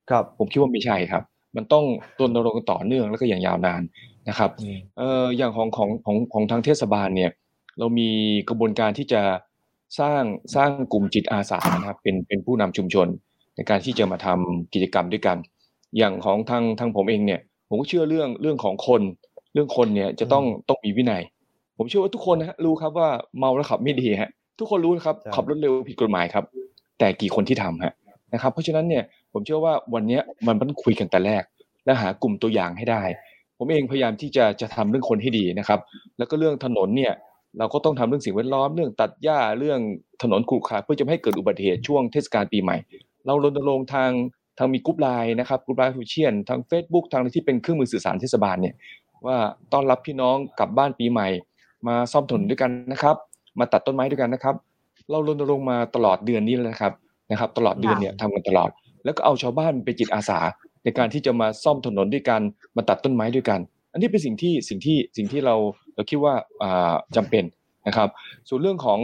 [0.09, 1.23] ครับผมคิดว่าไม่ใช่ครับ
[1.55, 1.85] มันต้อง
[2.19, 3.81] รณรงค์กันต่อเนื่องแล้วก็อย่างยาวนาน
[4.29, 4.49] นะครับ
[4.97, 7.31] เอ่ออย่างของของของของทางเทศบาลเนี่ย
[7.79, 8.09] เรามี
[8.49, 9.21] กระบวนการที่จะ
[9.99, 10.23] สร้าง
[10.55, 13.07] สร้างกลุ่มจิตอาสานะครับเป็นเป็นผู้นำชุมชน
[13.55, 15.37] ในการที่จะมาทำกิจกรรมด้วยกัน
[15.97, 19.01] อย่างของทางทางผมเองเนี่ย ผมก็เชื่อเรื่องเรื่องของคน
[19.53, 21.21] เรื่องคนเนี่ยจะต้องต้องมีวินัย
[21.77, 26.43] ผมเชื่อว่าทุกคนนะฮะรู้ครับว่าเมาแล้วขับไม่ดีฮะทุกคนรู้นะครับใช่ขับรถเร็วผิดกฎหมายครับ
[26.99, 27.93] แต่กี่คนที่ทำฮะ
[28.33, 31.43] นะครับ เพราะฉะนั้นเนี่ยผมเชื่อว่าวันเนี้ยมันต้องคุยกันแต่แรก
[31.85, 33.01] และหากลุ่มตัวอย่างให้ได้
[33.57, 35.79] ผมเองพยายามที่จะจะทำเรื่องคนให้ดีนะครับ
[36.17, 37.13] แล้วก็เรื่องถนนเนี่ย
[37.59, 39.79] เราก็ต้องทำเรื่องสิ่งแวดล้อมเรื่องตัดหญ้าเรื่อง
[40.21, 42.77] ถนนขรุขระเพื่อจะไม่ให้เกิดอุบัติเหตุช่วงเทศกาลปีใหม่
[43.25, 44.11] เรารณรงค์ทาง
[44.57, 48.75] ทางมีกรุ๊ปไลน์นะครับกรุ๊ปไลน์ฟูเชียนทาง Facebook ทางอะไรที่เป็นเครื่องมือสื่อสารเทศบาลเนี่ย
[49.25, 49.37] ว่า
[49.73, 51.27] ต้อนรับพี่น้องกลับบ้านปีใหม่
[51.87, 53.15] มาซ่อมถนนด้วยกันนะครับ
[53.59, 54.55] มาตัดต้นไม้ด้วยกันนะครับ
[55.09, 56.93] เรารณรงค์มาตลอดเดือนนี้แล้วนะครับ
[57.31, 58.69] นะครับ ตลอดเดือนเนี่ยทำกันตลอด
[59.03, 60.39] แล้วก็เอาชาวบ้านไปจิตอาสา
[60.83, 62.41] ในการที่จะมาซ่อมถนนด้วยกัน
[62.75, 63.59] มาตัดต้นไม้ด้วยกัน
[63.93, 65.55] อันนี้เป็นสิ่งที่สิ่งที่สิ่งที่เรา
[65.95, 67.43] เราคิดว่าอ่าจำเป็น
[67.87, 68.09] นะครับ
[68.47, 68.99] ส่วนเรื่องของ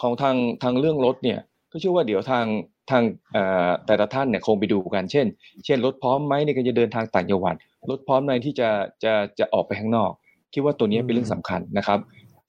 [0.00, 1.38] ของทางทางเรื่องรถเนี่ย
[1.70, 2.46] ก็เชื่อว่าเดี๋ยวทาง
[2.90, 5.26] ทางเอ่อแต่ละท่านเนี่ยคงไปดูกันเช่น
[5.64, 7.54] เช่นรถพร้อมไหมในการจะเดินทางต่างจังหวัด
[7.90, 8.68] รถพร้อมในที่จะ
[9.04, 10.10] จะจะออกไปข้างนอก
[10.52, 11.98] คิดว่าตัวนี้เป็นเรื่องสำคัญนะครับ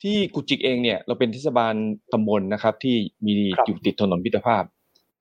[0.03, 1.73] ที่กุจิกเองเนี่ยเราเป็นเทศบาล
[2.13, 2.95] ตำบลนะครับ ที่
[3.25, 4.63] มีครับอยู่ติดถนนมิตรภาพ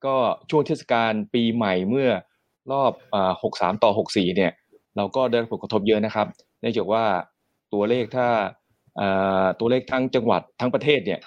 [0.05, 0.15] ก็
[0.49, 2.09] ช่วงเทศกาลปีใหม่เมื่อ
[2.71, 4.51] รอบอ่า63 ต่อ 64 เนี่ย
[4.97, 6.27] เราก็ได้รับผลกระทบเยอะนะครับ
[6.61, 7.03] เนื่องจากว่า
[7.73, 8.27] ตัวเลขถ้า
[8.99, 11.19] อ่าตัวเลขทั้งจังหวัดทั้งประเทศเนี่ย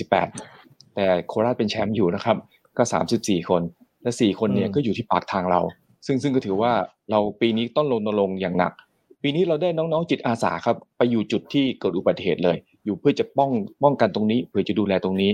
[0.00, 2.36] 548 แต่โคราชเป็นแชมป์อยู่นะครับ
[2.78, 2.82] ก็
[3.16, 3.62] 34 คน
[4.02, 5.60] และ 4 คนเนี่ยอืมก็อยู่ที่ปากทางเรา
[6.06, 6.72] ซึ่งซึ่งก็ถือว่า
[7.10, 8.72] เราปีนี้ต้องรณรงค์อย่างหนัก
[9.22, 13.50] ปีนี้เราได้น้องๆจิตอาสาครับ ไปอยู่จุดที่เกิดอุบัติเหตุเลย อยู่เพื่อจะป้อง
[13.82, 15.30] ป้องกันตรงนี้ เพื่อจะดูแลตรงนี้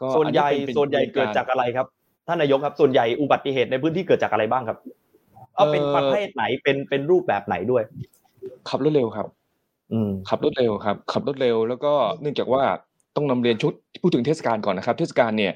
[0.00, 1.86] ก็ส่วนใหญ่อัเป็ป็ส่วนใหญ่เกิดจากอะไรครับ
[2.26, 4.78] ท่านนายกครับ ส่วนใหญ่อุบัติเหตุในพื้นที่เกิดจากอะไรบ้างครับ
[5.54, 7.82] เอาเป็นประเภทไหนเป็นเป็นรูปแบบไหนด้วย
[8.68, 9.26] ขับรถเร็วครับ
[9.92, 12.62] อืมขับรถเร็วครับ ขับรถเร็วแล้วก็เนื่องจากว่า
[13.16, 15.52] ต้องนำเรียนชุดพูดถึงเทศกาลก่อนนะครับ เทศกาลเนี่ย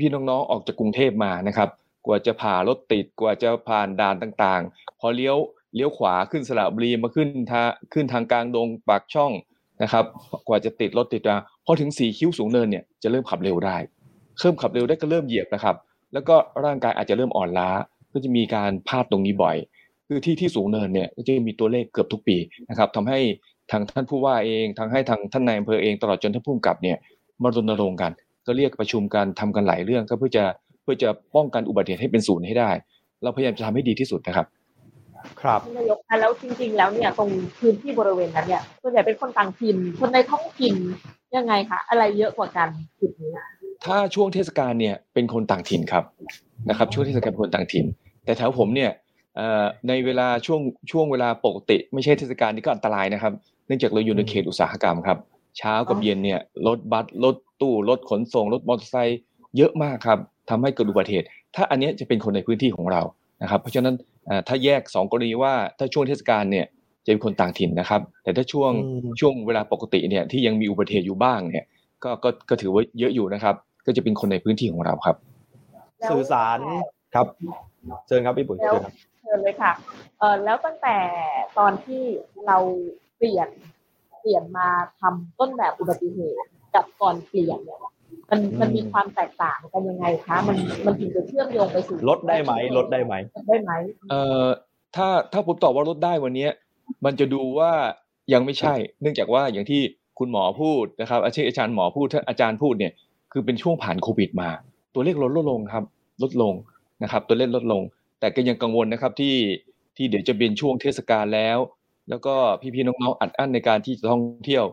[0.00, 1.68] พี่ๆน้องๆออกจากกรุงเทพมานะครับ
[2.06, 5.36] กว่าจะผ่ารถติดกว่าจะผ่านด่านต่างๆ พอเลี้ยว
[5.74, 9.32] เลี้ยวขวาขึ้นสระบุรีมาขึ้นทางขึ้นทางกลางดงปากช่อง
[9.82, 10.04] นะครับ
[10.48, 13.76] กว่าจะติดรถติดมาพอถึงสี่คิ้วสูงเนินเนี่ยจะเริ่มขับเร็วได้
[14.40, 15.76] เริ่มขับเร็วได้ก็เริ่มเหยียบนะครับ
[16.12, 17.70] แล้วก็ร่างกายอาจจะเริ่มอ่อนล้า
[18.12, 19.56] ก็จะมีการพลาดตรงนี้บ่อย
[20.12, 22.36] คือที่ที่สูงเนินเนี่ยก็จะมีตัวเลขเกือบทุกปี
[22.70, 23.18] นะครับทำให้
[23.70, 26.96] ทางท่านผู้ว่าเองทางให้ทางท่านนายอำเภอเองตลอดจนท่านผู้กำกับเนี่ย
[27.42, 28.12] มารณรงค์กัน
[28.46, 30.44] ก็เรียกประชุมกันทำกันหลายเรื่องก็เพื่อจะ
[30.82, 32.70] เพื่อจะป้องกันอุบัติเหตุให้เป็นศูนย์ให้ได้
[33.22, 34.46] เราพยายามจะทำให้ดีที่สุดนะครับ
[35.40, 40.74] ครับท่านนายกคะแล้วจริง ๆ แล้วเนี่ยตรงพื้นที่บริเวณนั้นเนี่ยส่วนใหญ่เป็นคนต่างถิ่นคนในท้องถิ่น
[41.36, 42.68] ยังไงคะอะไรเยอะกว่ากัน
[43.00, 43.46] จุดนี้อะ
[43.84, 46.04] ถ้าช่วงเทศกาลเนี่ยเป็นคนต่างถิ่นครับ
[46.68, 47.86] นะครับ ช่วงเทศกาลเป็นคนต่างถิ่น
[48.24, 49.11] แต่แถวผมเนี่ยเอ่อ
[49.88, 53.32] ในเวลาช่วงช่วงเวลาปกติ ไม่ใช่เทศกาลนี่ก็อันตรายนะครับ
[53.66, 55.18] เนื่องจากเราอยู่ในเขตอุตสาหกรรมครับ
[55.58, 59.20] เช้ากับเย็นเนี่ยรถบัสรถตู้รถขนส่งรถมอเตอร์ไซค์
[59.56, 60.18] เยอะมากครับ
[60.50, 63.02] ทำให้เกิดอุบัติเหตุ ถ้าอันเนี้ยจะเป็นคนในพื้นที่ของเรา
[63.42, 63.94] นะครับ เพราะฉะนั้น
[64.26, 66.66] เอ่อถ้าแยกสองกรณีว่าถ้าช่วงเทศกาลเนี่ย
[67.04, 71.66] จะเป็นคนต่างถิ่นนะครับ แต่ถ้าช่วงอืมช่วงเวลาปกติเนี่ยที่ยังมีอุบัติเหตุอยู่บ้างเนี่ย
[72.04, 73.54] ก็ก็ก็ถือว่าเยอะอยู่นะครับ
[73.86, 75.16] ก็จะเป็นคนในพื้นที่ของเราครับ
[75.98, 76.58] แล้วสื่อสาร
[77.14, 77.26] ครับ
[78.06, 79.72] เชิญครับพี่ปุ๋ยแล้วเชิญครับ เชิญเลยค่ะ
[80.18, 80.96] เออแล้วตั้งแต่
[81.58, 82.02] ตอนที่
[82.46, 82.58] เรา
[83.16, 83.48] เปลี่ยน
[84.20, 84.68] เปลี่ยนมา
[85.00, 87.80] ทำต้นแบบอุบัติเหตุกับก่อนเปลี่ยนเนี่ย
[88.30, 90.56] มันมันมีความแตกต่างกันยังไงคะมัน
[90.86, 93.72] มันถึงจะเชื่อมโยงไปสู่ลดได้ไหมลดได้ไหมลดได้ไหม
[94.10, 94.46] เอ่อ
[94.96, 96.50] ถ้าถ้าผมตอบว่าลดได้วันเนี้ย
[97.04, 97.72] มันจะดูว่า
[98.32, 99.80] ยังไม่ใช่ เนื่องจากว่าอย่างที่
[100.18, 102.92] คุณหมอพูดนะครับอาชีพอาจารย์หมอพูดถ้าอาจารย์พูดเนี่ย
[103.32, 104.48] คือเป็นช่วงผ่านโควิดมา
[104.94, 105.84] ตัวเลขลดลดลงครับ
[106.22, 106.54] ลดลง
[107.02, 107.82] นะครับ ตัวเลขลดลง
[108.22, 109.36] แต่ก็ยังกังวลนะครับที่
[109.96, 111.58] ที่เดี๋ยวจะเป็นช่วงเทศกาลแล้ว
[112.08, 112.34] แล้วก็
[112.74, 114.64] พี่ๆน้องๆอัดอั้นในการที่จะท่องเที่ยว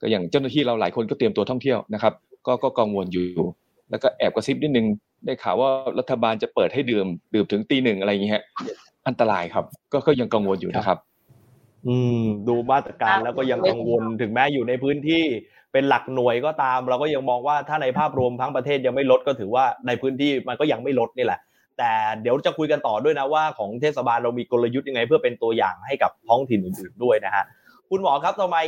[0.00, 2.14] ก็อย่างเจ้าหน้าที่เราหลายคนก็เตรียมตัวท่องเที่ยวนะครับ
[2.46, 3.26] ก็ก็กังวลอยู่
[3.90, 4.86] แล้วก็แอบกระซิบนิดนึง
[5.24, 5.68] ได้ข่าวว่า
[5.98, 8.42] รัฐบาลจะเปิดให้ดื่มดื่มถึงตีหนึ่งอะไรอย่างเงี้ย
[9.08, 10.98] อันตรายครับ ก็ก็ยังกังวลอยู่นะครับ
[11.86, 15.24] อืม ดูมาตรการแล้วก็ยังกังวลถึงแม้อยู่ในพื้นที่
[15.72, 21.40] เป็นหลักหน่วยก็ตาม เราก็ยังมองว่าถ้าในภาพรวมทั้งประเทศยังไม่ลดก็ถือว่าในพื้นที่มันก็ยังไม่ลดนี่แหละ
[21.78, 27.44] แต่เดี๋ยวจะคุยกันต่อด้วยนะว่าของเทศบาลเรามีกลยุทธ์ยังไง เพื่อเป็นตัวอย่างให้กับท้องถิ่นอื่นๆด้วยนะฮะ
[27.90, 28.58] คุณหมอครับทำไม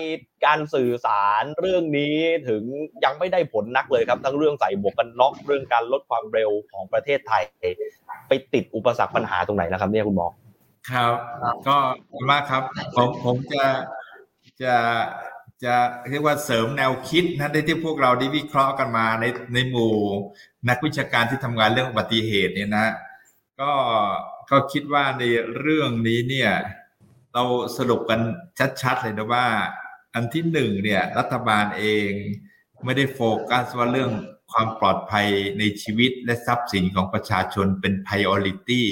[0.47, 2.17] การสื่อสารเรื่องนี้
[2.49, 2.63] ถึง
[3.05, 7.43] ยังไม่ได้ผลนักเลยครับ ทั้งเรื่องใส่หมวกกันน็อกเรื่องการลดความเร็วของประเทศไทย
[8.29, 10.27] ไปติดอุปสรรคปัญหาตรงไหนแล้วครับ เนี่ยคุณหมอ
[10.91, 11.15] ครับ
[11.69, 11.77] ก็
[12.11, 12.63] ขอบคุณมากครับ
[12.97, 13.65] ผมผมจะ
[14.63, 14.75] จะ
[15.65, 15.77] จะ
[16.09, 19.95] เรียกว่าเสริมแนวคิดนะได้ที่พวกเราได้วิเคราะห์กันมาในในหมู่
[20.69, 22.87] นักวิชาการที่ทำงานเรื่องอุบัติเหตุเนี่ยนะ
[23.61, 23.73] ก็
[24.51, 25.25] ก็คิดว่าใน
[25.59, 26.53] เรื่องนี้เนี่ย
[27.35, 27.45] เรา
[27.77, 28.21] สรุปกัน
[28.83, 29.47] ชัดๆเลยนะว่า
[30.15, 32.11] อันที่หนึ่งเนี่ยรัฐบาลเอง
[32.85, 33.21] ไม่ได้โฟ
[33.51, 34.11] กัสว่าเรื่อง
[34.53, 35.27] ความปลอดภัย
[35.59, 38.83] ในชีวิตและทรัพย์สินของประชาชนเป็น priority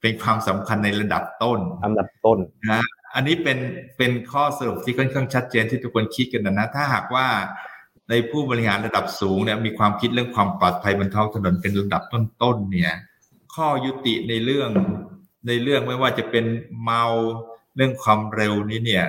[0.00, 2.38] เป็นความสำคัญในระดับต้นอันดับต้น
[2.70, 2.82] นะ
[3.14, 3.58] อันนี้เป็น
[3.96, 7.26] เป็นข้อสรุปที่ค่อนข้างชัดเจนที่ทุกคนคิดกันนะนะ ถ้าหากว่า
[8.10, 12.94] ในผู้บริหารระดับสูงเนี่ยมีความคิดเรื่องความปลอดภัยบนท้องถนนเป็นระดับต้นๆเนี่ย
[13.54, 14.70] ข้อยุติในเรื่อง
[15.46, 16.44] ในเรื่องไม่ว่าจะเป็น
[16.82, 17.04] เมา
[17.76, 19.04] เรื่องความเร็วนี้เนี่ย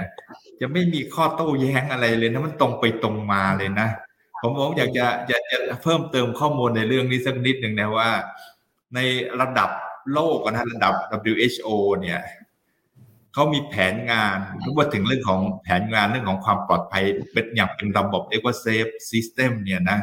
[0.60, 3.88] จะไม่มีข้อโต้แย้งอะไรเลยนะมันตรงไปตรงมาเลยนะ
[4.42, 8.10] ผมผมอยากจะอยากจะเพิ่มเติมข้อมูลในเรื่องนี้สักนิดหนึ่งนะว่า
[8.96, 9.00] ใน
[9.42, 9.70] ระดับ
[10.14, 10.94] โลกนะระดับ
[11.32, 11.70] WHO
[12.02, 12.20] เนี่ย
[13.34, 20.00] เขามีแผนงานพูดถึงเรื่องของแผนงานเรื่องของความปลอดภัย เป็นอย่างเป็นระบบเรียกว่า safe system เนี่ยนะ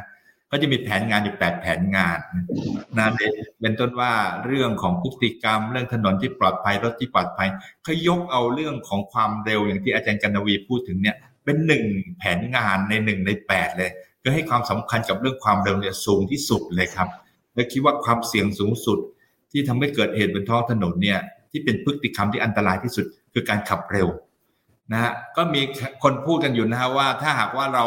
[0.51, 2.19] ก็จะมีแผนงานอยู่แปดแผนงาน
[2.99, 3.09] นะ
[3.61, 4.13] เป็นต้นว่า
[4.47, 7.49] เรื่องของพฤติกรรม เรื่องถนนที่ปลอดภัยรถที่ปลอดภัย
[7.85, 11.85] เขายกเอาเรื่องของความเร็วอย่างที่อาจารย์กันนวีพูดถึงเนี่ย เป็นหนึ่ง
[12.19, 13.91] แผนงานในหนึ่งในแปดเลย
[14.23, 17.09] ก็ให้ความสำคัญกับเรื่องความเร็วเนี่ยสูงที่สุดเลยครับ
[17.55, 18.99] และคิดว่าความเสี่ยงสูงสุด
[19.53, 24.09] ที่ทำให้เกิดเหตุบนท้องถนนเนี่ย ที่เป็นพฤติกรรมที่อันตรายที่สุด คือการขับเร็ว
[24.93, 25.61] นะฮะก็มี
[26.03, 27.87] คนพูดกันอยู่นะฮะว่าถ้าหากว่าเรา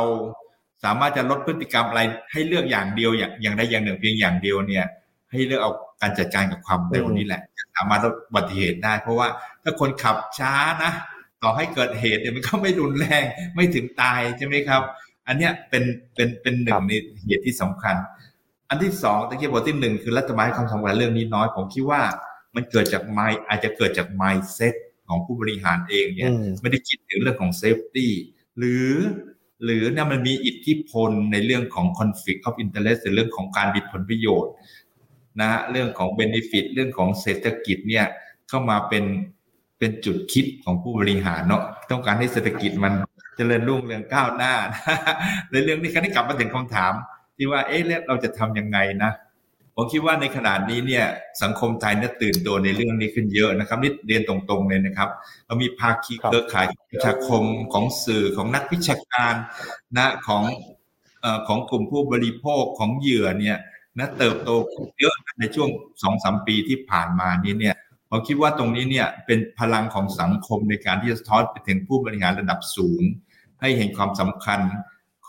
[0.84, 4.86] สามารถจะลดพฤติกรรมอะไรให้เลือกอย่างเดียวอย่างอย่างใดอย่างหนึ่งเพียงอย่างเดียวเนี่ย
[5.32, 5.72] ให้เลือกเอา
[6.02, 9.28] การจัดการกับความเร็วนี่แหละจะสามารถลดอุบัติเหตุได้ เพราะว่า
[9.64, 10.92] ถ้าคนขับช้านะ
[11.44, 13.24] ต่อให้เกิดเหตุเนี่ยมันก็ไม่รุนแรง
[13.56, 14.82] ไม่ถึงตายใช่ไหมครับ
[15.28, 15.84] อันเนี้ยเป็น
[16.16, 16.94] เป็นเป็นหนึ่งใน
[17.26, 17.96] เหตุที่สำคัญ
[18.70, 22.02] อันที่สองตะกี้บอกที่หนึ่งคือรัฐบาลให้ความสำคัญเรื่องนี้น้อย ผมคิดว่า
[22.56, 24.76] มันเกิดจากไมอาจจะเกิดจาก mindset
[25.08, 28.08] ของผู้บริหารเองเนี่ยอืมไม่ได้คิดถึงเรื่องของ safety
[28.58, 28.90] หรือ
[29.64, 34.54] หรือเนี่ยมันมีอิทธิพลในเรื่องของ conflict of interest หรือเรื่องของการบิดผลประโยชน์
[35.40, 38.06] นะฮะเรื่องของ benefit เรื่องของเศรษฐกิจเนี่ย
[38.50, 39.06] เข้ามาเป็น
[39.80, 42.94] เป็นจุดคิดของผู้บริหารเนาะต้องการให้เศรษฐกิจมัน
[43.38, 44.54] เจริญรุ่งเรืองก้าวหน้า
[45.52, 46.94] ในเรื่องนี้คันนี้กลับมาถึงคำถาม
[47.38, 49.12] ที่ว่าเอ๊ะแล้วเราจะทำยังไงนะ
[49.76, 51.06] ผมคิดว่าในขนาดนี้เนี่ย
[51.42, 55.10] สังคมไทยเนี่ยตื่นตัวในเรื่องนี้ขึ้นเยอะนะครับนี่เรียนตรงๆเลยนะครับ
[55.46, 59.34] เรามีภาคีครับเครือข่ายประชาคมของสื่อของนักวิชาการ
[59.98, 60.44] นะของ
[61.24, 63.58] อของกลุ่มผู้บริโภคของเหยื่อเนี่ย
[64.00, 65.70] นะเติบโตขึ้นเยอะในช่วง
[66.04, 67.76] สองสามปีที่ผ่านมานี้เนี่ย
[68.10, 73.02] ผมคิดว่าตรงนี้เนี่ยเป็นพลังของสังคมในการที่จะสะท้อนไปถึงผู้บริหารระดับสูง
[73.62, 74.60] ให้เห็นความสำคัญ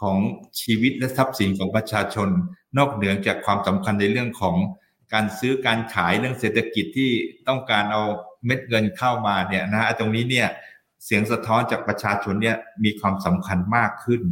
[0.01, 0.19] ของ
[0.61, 2.29] ชีวิตและทรัพย์สินของประชาชน
[2.79, 4.57] นอกเหนือจากความสำคัญในเรื่องของ
[5.13, 7.11] การซื้อการขายเรื่องเศรษฐกิจที่
[7.49, 8.03] ต้องการเอา
[8.47, 10.49] เม็ดเงินเข้ามาเนี่ยนะฮะตรงนี้เนี่ย
[11.05, 14.23] เสียงสะท้อนจากประชาชนเนี่ยมีความสำคัญมากขึ้น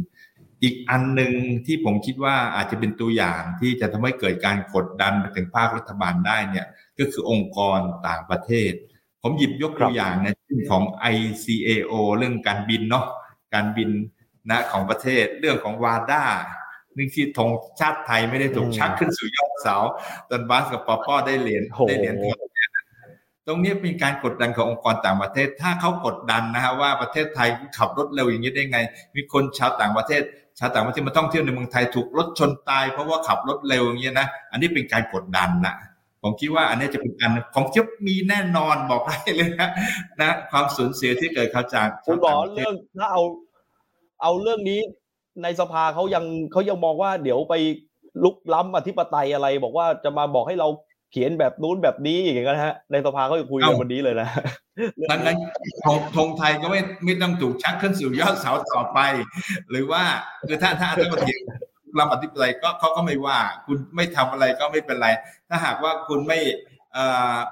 [0.63, 1.33] อีกอันหนึ่ง
[1.65, 8.71] ที่ผมคิดว่าอาจจะเป็นตัวอย่างที่จะทำให้เกิดการกดดันไปถึงภาครัฐบาลได้เนี่ยก็คือองค์กรต่างประเทศ
[9.21, 10.83] ผมหยิบยกตัวอย่างในเรื่องของ
[11.15, 13.05] ICAO เรื่องการบินเนาะ
[13.53, 13.89] การบิน
[14.49, 16.23] นะของประเทศเรื่องของวาด้า
[16.97, 17.49] นึ่งที่ธง
[17.79, 19.75] ชาติไทยไม่ได้ถูกชักขึ้นสู่ยอดเสา
[20.29, 22.83] ตอนบาสกับปอปอได้เหรียญโหได้เหรียญทองเนี่ยนะ
[23.47, 28.79] ตรงนี้เป็นการกดดันขององค์กรต่างประเทศ ถ้าเขากดดันนะฮะว่าประเทศไทยขับรถเร็วอย่างนี้ได้ไง
[29.15, 30.21] มีคนชาวต่างประเทศ
[30.59, 35.75] ชาวต่างประเทศมาท่องเที่ยวในเมืองไทยถูกรถชนตายเพราะว่าขับรถเร็วอย่างนี้ยนะ อันนี้เป็นการกดดันนะ
[36.23, 39.69] ผมคิดว่าอันนี้จะเป็นอันผมคิดมีแน่นอนบอกให้เลยนะ
[40.21, 43.21] นะ ความสูญเสียที่เกิดขึ้นจากคุณหมอเรื่องถ้าเอา
[44.21, 44.81] เอาเรื่องนี้
[45.43, 47.55] ในสภาเขายังเขายังมองว่าเดี๋ยวไป
[48.23, 50.67] ลุกล้ำอธิปไตยอะไร บอกว่าจะมาบอกให้เรา
[51.11, 54.29] เขียนแบบนู้นแบบนี้อย่างเงี้ยนะฮะในสภาเขาจะคุยกันวันนี้เลยนะ
[55.11, 55.37] ดังนั้น
[56.15, 58.99] ธงไทยก็ไม่ไม่ต้องถูกชักขึ้นสู่ยอดเสาต่อไป
[59.69, 60.03] หรือว่า
[60.47, 61.33] คือถ้าถ้าถ้าปฏิ
[61.99, 65.07] ลำอธิปไตยก็เขาก็ไม่ว่า คุณไม่ทำอะไรก็ไม่เป็นไร
[65.49, 66.39] ถ้าหากว่าคุณไม่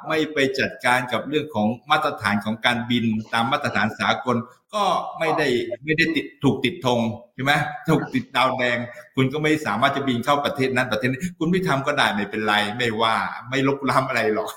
[0.08, 4.38] ไม่ไปจัดการกับเรื่องของมาตรฐานของการบินตามมาตรฐานสากล
[4.76, 4.86] ก็
[5.20, 5.48] ไม่ได้
[5.84, 7.00] ไม่ได้ติดถูกติดธง
[7.36, 7.54] ใช่ไหม
[7.88, 8.78] ถูกติดดาวแดง
[9.16, 13.16] คุณก็ไม่สามารถจะบินเข้าประเทศนั้นประเทศนี้คุณไม่ทำก็ได้ไม่เป็นไร ไม่ว่า
[13.50, 14.50] ไม่ลบล้ำอะไรหรอก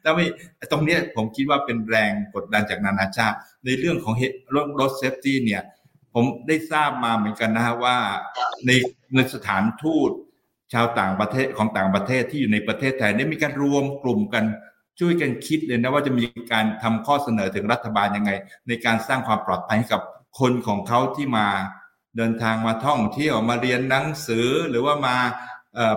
[0.00, 0.24] แต่ไม่
[0.70, 4.14] ตรงนี้ผมคิดว่าเป็นแรงกดดันจากนานาชาติ ในเรื่องของ
[4.50, 5.62] เรื่องรถเซฟตี้เนี่ย
[6.14, 7.96] ผมได้ทราบมาเหมือนกันนะว่า
[8.66, 8.70] ใน
[9.14, 10.10] ในสถานทูต
[10.72, 14.44] ชาวต่างประเทศของต่างประเทศที่อยู่ในประเทศไทยได้มีการรวมกลุ่มกัน
[15.00, 18.30] ช่วยกันคิดเลยนะว่าจะมีการทำข้อเสนอถึงรัฐบาลยังไง
[18.68, 20.02] ในการสร้างความปลอดภัยให้กับ
[20.40, 21.46] คนของเขาที่มา
[22.16, 25.16] เดินทางมาท่องเที่ยวมาเรียนหนังสือหรือว่ามา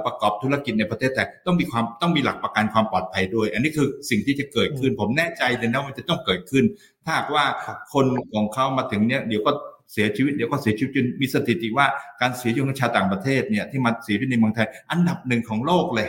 [0.06, 6.64] ประกอบธุรกิจในประเทศไทยต้องมีความต้องมีหลักประกันความปลอดภัยด้วย อันนี้คือสิ่งที่จะเกิดขึ้น ผมแน่ใจเลยนะมันจะต้องเกิดขึ้น
[7.04, 7.46] ถ้าหากว่า
[7.94, 9.52] คนของเขามาถึงเนี้ยเดี๋ยวก็
[9.94, 11.86] เสียชีวิตเดี๋ยวก็เสียชีวิตจนมีสถิติว่า
[12.22, 16.08] การเสียชีวิตของชาวต่างประเทศเนี่ยที่มาเสียชีวิตในเมืองไทย อันดับหนึ่งของโลกเลย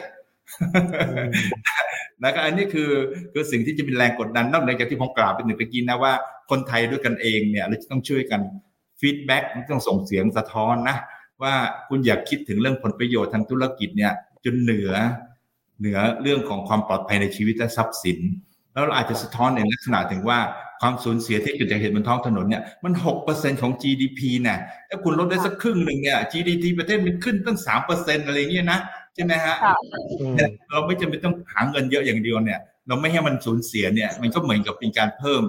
[2.25, 2.91] นะครับอันนี้คือ
[3.33, 6.13] คือสิ่งที่จะเป็นแรงกดดันนอกจากที่ผมกล่าวไปหนึ่งตะกี้นะว่า
[6.51, 8.41] คนไทยด้วยกันเองเนี่ยเราจะต้องช่วยกัน
[9.01, 10.97] feedback ต้องส่งเสียงสะท้อนนะ
[11.43, 11.55] ว่า
[11.89, 14.13] คุณอย่าคิดถึงเรื่องผลประโยชน์ทางธุรกิจเนี่ย
[14.45, 14.91] จนเหนือ
[15.81, 18.19] เหนือเรื่องของความปลอดภัยในชีวิตและทรัพย์สิน
[18.73, 20.39] แล้วเราอาจจะสะท้อนในลักษณะถึงว่า
[20.81, 28.81] ความสูญเสียที่เกิดจากเหตุบนท้องถนนเนี่ยมันหกเปอร์เซ็นของ GDP เนี่ยถ้าคุณลดได้สักครึ่งหนึ่งเนี่ย GDP ประเทศมันขึ้นตั้งสามเปอร์เซ็นอะไรเงี้ยนะ
[29.17, 29.57] ใช่ไหมฮะ
[30.71, 35.43] เราไม่จำเป็นต้องหาเงินเยอะอย่างเดียวเนี่ย เราไม่ให้มันสูญเสียเนี่ย มันก็เหมือนกับเป็นการเพิ่ม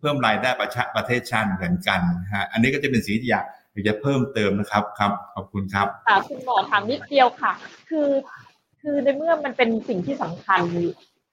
[0.00, 2.00] เพิ่มรายได้ประชาประเทศชาติเหมือนกัน
[2.34, 7.52] ฮะอันนี้ก็จะเป็นสิ่งที่อยากอยากจะเพิ่มเติมนะครับครับขอบคุณครับค่ะคุณหมอถามนิดเดียวค่ะ
[7.88, 8.08] คือ
[8.80, 10.60] คือในเมื่อมันเป็นสิ่งที่สำคัญ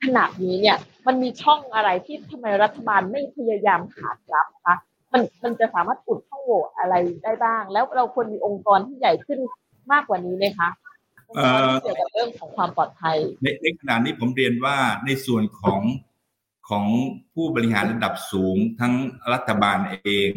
[0.04, 4.76] ขนาดนี้เนี่ย มันมีช่องอะไรที่ทำไมรัฐบาลไม่พยายามขาดรับคะ
[5.12, 9.40] มันมันจะสามารถอุดช่องโหว่อะไรได้บ้าง แล้วเราควรมีองค์กรที่ใหญ่ขึ้น
[9.92, 10.70] มากกว่านี้ไหมคะ
[11.82, 15.82] เกี่ยวกับเรื่องของความปลอดภัยในในขณะนี้ผมเรียนว่าในส่วนของ
[16.70, 16.86] ของ
[17.34, 18.94] ผู้บริหารระดับสูง ทั้ง
[19.34, 20.32] รัฐบาลเอง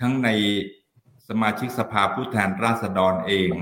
[0.00, 0.28] ทั้งใน
[1.28, 3.52] สมาชิกสภาผู้แทนราษฎรเอง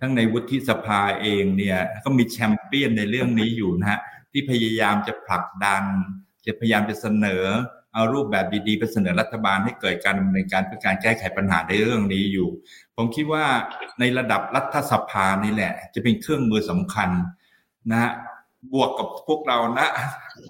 [0.00, 5.84] ทั้งในวุฒิสภาเองเนี่ยก็มีแชมเปี้ยนในเรื่องนี้อยู่นะฮะที่พยายามจะผลักดัน
[6.46, 7.44] จะพยายามจะเสนอ
[7.94, 12.48] เอารูปแบบดีๆไปเสนอรัฐบาลให้เกิดการดำเนินการเพื่อการแก้ไขปัญหาในเรื่องนี้อยู่
[12.96, 13.44] ผมคิดว่า
[14.00, 17.10] ในระดับรัฐสภานี่แหละ จะเป็นเครื่องมือสำคัญ
[17.92, 18.10] นะ
[18.74, 19.88] บวกกับพวกเรานะ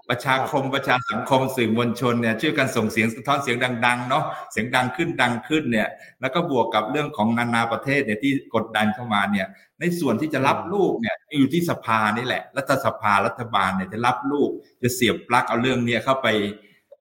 [0.09, 5.89] ประชาคมประชาสังคมสื่อมวลชนเนี่ยช่วยกันส่งเสียงสะท้อนเสียงดังๆเนาะเสียงดังขึ้นดังขึ้นเนี่ย
[6.21, 9.47] แล้วก็บวกกับเรื่องของนานาประเทศเนี่ยที่กดดันเข้ามาเนี่ย
[9.81, 14.51] ในส่วนที่จะรับลูกเนี่ยอยู่ที่สภานี่แหละ รัฐสภารัฐบาลเนี่ยจะรับลูก
[14.83, 16.29] จะเสียบปลั๊กเอาเรื่องนี้เข้าไป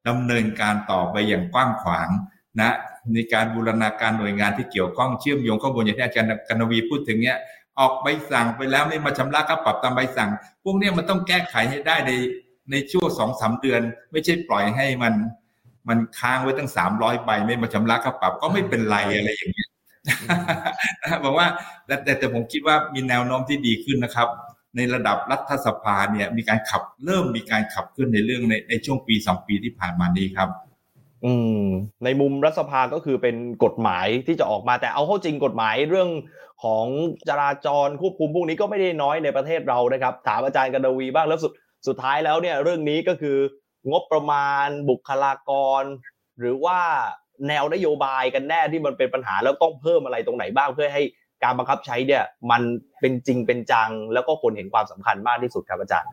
[0.08, 2.10] ดำเนินการต่อไปอย่างกว้างขวาง
[2.60, 2.72] นะ
[3.14, 7.38] ในการบูรณาการหน่วยงานที่เกี่ยวข้องเชื่อมโยงข้อมูลอย่างที่อาจารย์กนวีพูดถึงเนี่ย
[7.80, 10.30] ออกใบสั่งไปแล้วไม่มาชำระค่าปรับตามใบสั่ง
[10.64, 12.12] พวกนี้มันต้องแก้ไขให้ได้ใน
[12.72, 13.82] ในช่วงสองสาเดือน
[14.12, 15.14] ไม่ใช่ปล่อยให้มัน
[15.90, 19.70] มันค้างไว้ตั้งสามร้อยใบไม่มาชำระค่าปรับก็ไม่เป็นไรอะไรอย่างเงี้ย
[21.24, 21.48] บอกว่า
[21.86, 24.28] แต่แต่ผมคิดว่ามีแนวโน้มที่ดีขึ้นนะครับ
[24.76, 30.50] ในระดับรัฐสภาเนี่ยมีการขับเริ่มมีการขับขึ้นในเรื่องในในช่วงปีสองปีที่ผ่านมานี้ครับ
[31.26, 31.64] อืม
[32.04, 36.10] ในมุมรัฐสภาก็คือเป็นกฎหมายที่จะออกมาแต่เอาเข้าจริงกฎหมายเรื่อง
[36.64, 36.86] ของ
[37.30, 41.52] จราจรควบคุมพวกนี้ก็ไม่ได้น้อยในประเทศเรานะครับ ถามอาจารย์กันดวีบ้างแล้วสุด
[41.88, 43.38] สุดท้ายแล้วเนี่ยเรื่องนี้ก็คือ
[43.92, 45.52] งบประมาณบุคลาก
[45.82, 45.84] ร
[46.40, 46.80] หรือว่า
[47.48, 51.04] แนวนโยบายกันแน่ที่มันเป็นปัญหาแล้วต้องเพิ่มอะไรตรงไหนบ้างเพื่อให้
[51.44, 52.62] การบังคับใช้เนี่ยมัน
[53.00, 56.12] เป็นจริงเป็นจัง แล้วก็คนเห็นความสำคัญมากที่สุดครับอาจารย์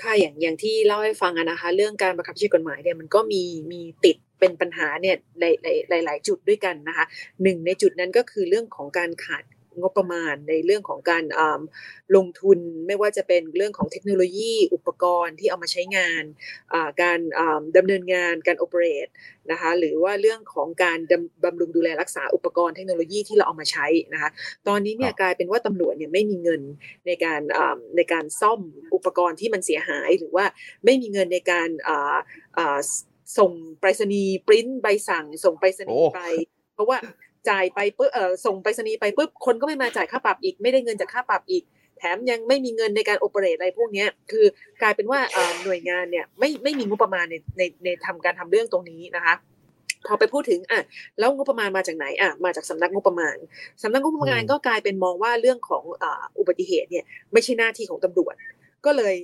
[0.00, 7.04] ค่ะอย่างอย่างที่เล่าให้ฟังนะคะ เรื่องการบังคับใช้กฎหมายเนี่ยมันก็มีมีติดเป็นปัญหาเนี่ยหลายหลายจุดด้วยกันนะคะ
[7.42, 9.44] หนึ่งในจุดนั้นก็คือเรื่องของการขาด
[9.80, 11.24] งบประมาณในเรื่องของการ
[12.16, 16.22] ลงทุนไม่ว่าจะเป็นเรื่องของเทคโนโลยี อุปกรณ์ที่เอามาใช้งาน
[17.02, 17.18] การ
[17.76, 19.08] ดำเนินงานการโอเปเรต
[19.50, 20.98] นะคะหรือว่าเรื่องของการ
[21.44, 24.30] บำรุงดูแลรักษาอุปกรณ์เทคโนโลยีที่เราเอามาใช้นะคะ
[24.68, 26.62] ตอนนี้เนี่ยกลายเป็นว่าตำรวจเนี่ยไม่มีเงิน
[27.06, 27.40] ในการ
[27.96, 28.60] ในการซ่อม
[28.94, 30.44] อุปกรณ์ที่มันเสียหายหรือว่า
[30.84, 31.68] ไม่มีเงินในการ
[33.38, 36.20] ส่งไปรษณีย์ปริ้นใบสั่ง ส่งไปรษณีย์ไป
[36.74, 36.98] เพราะว่า
[37.48, 41.64] จ่ายไปปุ๊บเออส่งไปรษณีย์ไปปุ๊บคนก็ไม่มาจ่ายค่าปรับอีก ไม่ได้เงินจากค่าปรับอีก
[41.98, 44.46] แถแถมยังไม่มีเงินในการโอเปเรตอะไรพวกเนี้ยคือ
[44.82, 49.34] กลายเป็นว่าเอ่อหน่วยงานเนี่ยไม่ไม่มีงบประมาณในในในทำการทำเรื่องตรงนี้นะคะ
[50.06, 50.80] พอไปพูดถึงอะ
[51.18, 53.36] แล้วงบประมาณมาจากไหนอะมาจากสำนักงบประมาณ
[53.82, 58.34] สำนักงบประมาณอืมก็กลายเป็นมองว่าเรื่องของอ่าอุบัติเหตุเนี่ยไม่ใช่หน้าที่ของตำรวจ
[58.84, 59.14] ก็เลย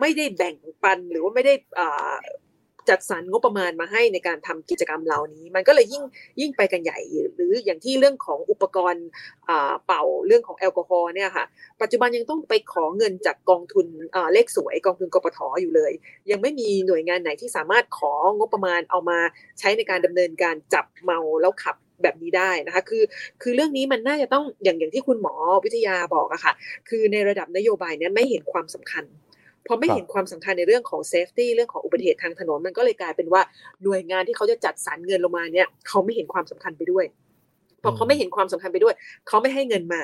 [0.00, 2.14] ไม่ได้แบ่งปันหรือว่าไม่ได้อ่า
[2.88, 6.02] จัดสรรงบประมาณมาให้ในการทำกิจกรรมเหล่านี้ มันก็เลยยิ่ง
[6.40, 6.98] ยิ่งไปกันใหญ่
[7.34, 9.06] หรืออย่างที่เรื่องของอุปกรณ์
[9.86, 11.44] เป่าเรื่องของแอลกอฮอล์เนี่ยค่ะ
[11.80, 13.86] ปัจจุบันยังต้องไปขอเงินจากกองทุน
[14.32, 15.92] เลขสวยกองทุนกปทออยู่เลย
[16.30, 19.18] ยังไม่มีหน่วยงานไหนที่สามารถของบประมาณเอามา
[19.58, 23.02] ใช้ในการดำเนินการจับเมาแล้วขับแบบนี้ได้นะคะคือ
[23.42, 26.52] คือเรื่องนี้มันน่าจะต้องอย่างอย่างที่คุณหมอวิทยาบอกอะค่ะ
[26.88, 29.04] คือในระดับนโยบายเนี่ยไม่เห็นความสำคัญ
[29.70, 33.42] พอไม่เห็นความสำคัญในเรื่องของ safety เรื่องของอุบัติเหตุทางถนนมันก็เลยกลายเป็นว่า
[33.84, 37.04] หน่วยงานที่เขาจะจัดสรรเงินลงมาเนี่ยเขาไม่เห็นความสำคัญไปด้วย
[37.82, 38.94] พอเขาไม่เห็นความสำคัญไปด้วย
[39.28, 40.02] เขาไม่ให้เงินมา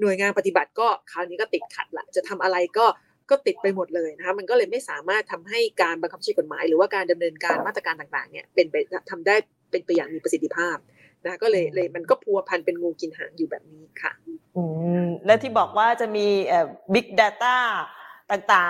[0.00, 2.86] หน่วยงานปฏิบัติก็คราวนี้ก็ติดขัดละจะทำอะไรก็
[3.30, 8.76] ก็ติดไปหมดเลยนะคะมันก็เลยไม่สามารถทำให้การบังคับใช้กฎหมาย หรือว่าการดำเนินการมาตรการต่างๆเนี่ยเป็นไป
[9.10, 9.36] ทำได้
[9.70, 10.76] เป็นไปอย่างมีประสิทธิภาพ
[11.22, 14.12] นะคะก็เลยเลยมันก็พัวพันเป็นงูกินหางอยู่แบบนี้ค่ะ
[14.56, 14.62] อื
[15.04, 17.56] มและที่บอกว่าจะมีเอ่อ big data ต่า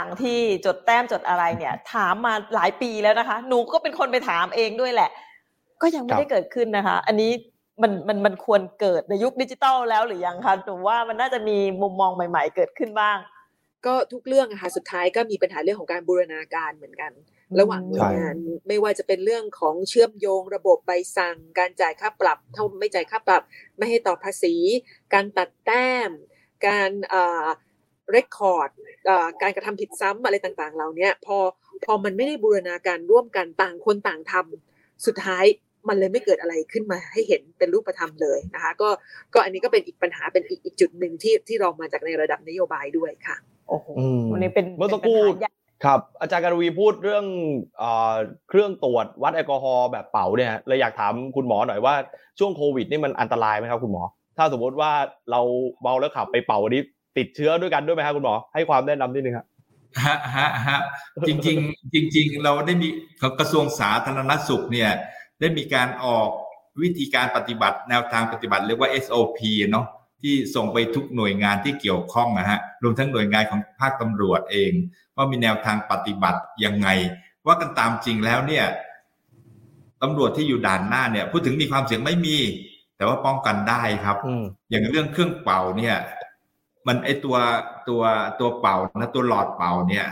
[0.00, 5.10] งๆ ที่จดแต้มจดอะไรเนี่ย ถามมาหลายปีแล้วนะคะ หนูก็เป็นคนไปถามเองด้วยแหละ
[5.82, 7.32] ก็ยังไม่ได้เกิดขึ้นนะคะ อันนี้
[7.82, 13.18] มันมันมันควรเกิดในยุคดิจิตอลแล้วหรือยังคะหนูว่ามันน่าจะมีมุมมองใหม่ ๆ เกิดขึ้นบ้าง
[13.86, 17.12] ก็ทุกเรื่องอะค่ะสุดท้ายก็มีปัญหาเรื่องของการบูรณาการเหมือนกัน
[17.60, 18.36] ระหว่างหน่วยงาน
[18.68, 23.42] ไม่ว่าจะเป็นเรื่องของเชื่อมโยงระบบใบสั่ง การจ่ายค่าปรับถ้าไม่จ่ายค่าปรับ
[23.78, 24.54] ไม่ให้ต่อภาษี
[25.14, 26.10] การตัดแต้ม
[26.66, 26.90] การ
[28.06, 28.70] เอ่อเรคคอร์ด
[29.42, 31.38] การกระทำผิดซ้ำอะไรต่างๆเหล่านี้พอ
[31.84, 35.44] พอมันไม่ได้บูรณาการร่วมกันต่างคนต่างทำสุดท้าย
[35.88, 38.88] มันเลยไม่เกิดอะไรขึ้นมาให้เห็นเป็นรูปธรรมเลยนะคะก็
[39.34, 43.36] ก็อันนี้ก็เป็นอีกปัญหาเป็นอีกอีกจุดหนึ่งที่ที่เรามาจากในระดับนโยบายด้วยค่ะ
[43.68, 45.52] โอ้โหอืมวันนี้เป็นเมื่อสักครู่ป็นปัญหาใหญ่
[45.84, 47.24] ครับ อาจารย์การวีพูดเรื่อง
[47.78, 48.14] เอ่อ
[48.48, 51.94] เครื่องตรวจวัดแอลกอฮอล์แบบเป๋าเนี่ยเลยอยากถามคุณหมอหน่อยว่า
[52.38, 54.02] ช่วงโควิดนี่มันอันตรายไหมครับคุณหมอ
[54.38, 54.92] ถ้าสมมติว่า
[55.30, 55.40] เรา
[55.80, 56.82] เมาแล้วขับไปเป่านี้
[57.18, 59.46] ติดเชื้อด้วยกันด้วยไหมครับคุณหมอ ให้ความแนะนำนิดนึงครับ
[60.04, 60.80] ฮะฮะฮะ
[61.28, 62.88] จริงๆ จริง ๆ เราได้มี
[63.38, 64.90] กระทรวงสาธารณสุขเนี่ย
[65.40, 66.28] ได้มีการออก
[66.82, 69.40] วิธีการปฏิบัติแนวทางปฏิบัติเรียกว่า SOP
[69.70, 69.86] เนาะ
[70.22, 74.72] ที่ส่งไปทุกหน่วยงานที่เกี่ยวข้องนะฮะรวมทั้งหน่วยงานของภาคตำรวจเอง
[75.16, 76.88] ว่ามีแนวทางปฏิบัติยังไง
[77.46, 78.64] ว่ากันตามจริงแล้วเนี่ย
[80.02, 82.36] ตำรวจที่อยู่ด่านหน้าเนี่ยพูดถึงมีความเสี่ยงไม่มี
[82.96, 85.96] แต่ว่าป้องกันได้ครับอืมอย่างเรื่องเครื่องเป่าเนี่ย
[86.86, 87.36] มันไอตัว
[87.88, 88.02] ตัว
[88.40, 90.06] ตัวเป่านะตัวหลอดเป่าเนี่ย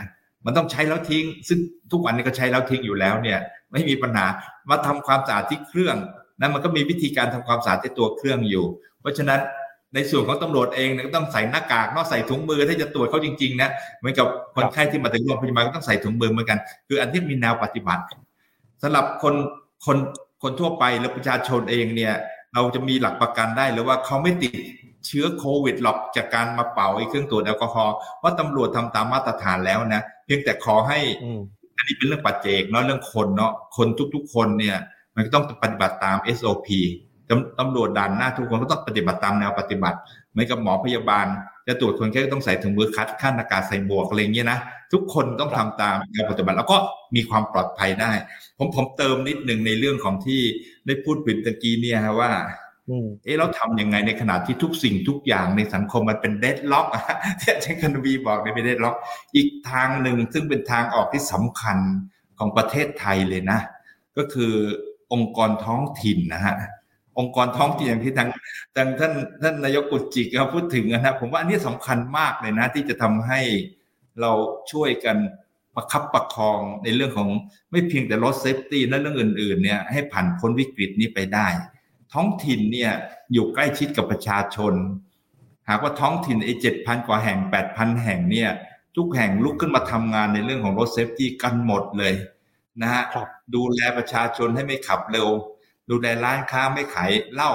[0.45, 1.59] มันต้องใช้แล้วทิ้ง ซึ่ง
[1.91, 3.39] ทุกวันนี้ก็ใช้แล้วทิ้งอยู่แล้วเนี่ย
[3.71, 4.25] ไม่มีปัญหา
[4.69, 5.97] มาทำความสะอาดที่เครื่อง
[6.39, 8.65] นั้นมันก็มีวิธีการทำความสะอาดที่ตัวเครื่องอยู่
[9.01, 9.39] เพราะฉะนั้น
[9.93, 13.69] ในส่วนของตำรวจเองเนี่ยก็ต้องใส่หน้ากากนอกใส่ถุงมือถ้าจะตรวจเขาจริงๆนะ
[13.99, 18.03] เหมือนกับคนไข้ที่มาถึงโรงพยาบาลก็ต้องใส่ถุงมือเหมือนกัน คืออันที่มีแนวปฏิบัติ
[18.81, 19.35] สำหรับคน
[19.85, 19.97] คน
[20.43, 22.13] คนทั่วไปหรือประชาชนเองเนี่ย
[22.55, 24.51] เราจะมีหลักประกันได้หรือว่าเขาไม่ติด
[25.05, 31.39] เชื้อโควิดหรอกจากการมาเป่าไอ้เครื่องตรวจแอลกอฮอล์เพราะตำรวจทำตามมาตรฐานแล้วนะเพียงแต่ขอให้อืม
[31.77, 34.77] อันนี้เป็นเรื่องปัจเจกเนาะเรื่องคนเนาะคนทุกๆ คนเนี่ย
[35.15, 36.67] มันก็ต้องปฏิบัติตาม SOP
[37.29, 39.97] ตำตำรวจด่านหน้าทุกคนก็ต้องปฏิบัติตามแนวปฏิบัติ
[40.31, 41.25] เหมือนกับหมอพยาบาล
[41.67, 44.59] จะตรวจคนไข้ก็ต้องใส่ถุงมือคัดขั้นอากาศใส่หมวกอะไรอย่างเงี้ยนะ
[44.93, 46.77] ทุกคนต้องทำตามแนวปฏิบัติแล้วก็
[47.15, 48.11] มีความปลอดภัยได้
[48.57, 50.41] ผมผมเติมนิดหนึ่งในเรื่องของที่
[50.85, 52.31] ได้พูดปิดตะกี้เนี่ยฮะว่า
[52.89, 57.03] อืมเอ๊ะเราทำยังไงในขณะที่ทุกสิ่งทุกอย่างในสังคมมันเป็นเดดล็อกอะ
[57.39, 58.95] ที่อาจารย์คันวีบอกในเป็นเดดล็อก
[59.35, 61.77] อีกทางหนึ่งซึ่งเป็นทางออกที่สำคัญ
[62.39, 63.59] ของประเทศไทยเลยนะ
[64.17, 64.53] ก็คือ
[65.13, 66.55] องค์กรท้องถิ่นนะฮะ
[67.19, 68.29] องค์กรท้องถิ่นอย่างที่ทาง
[68.75, 73.39] ทางท่านท่านนายกกุจิกเขาพูดถึงนะผมว่าอันนี้สำคัญมากเลยนะ ที่จะทำให้
[74.21, 74.31] เรา
[74.71, 75.17] ช่วยกัน
[75.75, 77.29] ประคับประคองในเรื่องของ
[77.71, 81.47] ไม่เพียงแต่ road safety และเรื่องอื่นๆเนี่ยให้ผ่านพ้นวิกฤตนี้ไปได้
[82.13, 82.91] ท้องถิ่นเนี่ย
[83.33, 84.73] อยู่ใกล้ชิดกับประชาชน
[85.69, 88.49] หากว่าท้องถิ่นไอ้เจ็ดพันกว่าแห่งแปดพันแห่งเนี่ย
[88.95, 92.13] ทุกแห่งลุกขึ้นมาทำงานในเรื่องของ road safety กันหมดเลย
[92.81, 95.27] นะฮะครับดูแลประชาชนให้ไม่ขับเร็ว
[95.89, 97.51] ดูแลร้านค้าไม่ขายเหล้า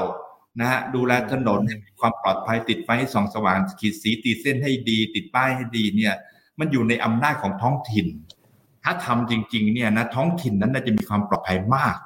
[0.61, 6.15] นะฮะดูแลถนนให้มีความปลอดภัยติดไฟให้ส่องสว่างขีดสีตีเส้นให้ดี ติดป้ายให้ดีเนี่ย
[6.61, 8.07] มันอยู่ในอำนาจของท้องถิ่น
[8.85, 11.97] ถ้าทำจริงๆเนี่ยนะท้องถิ่นนั้นน่าจะมีความปลอดภัยมาก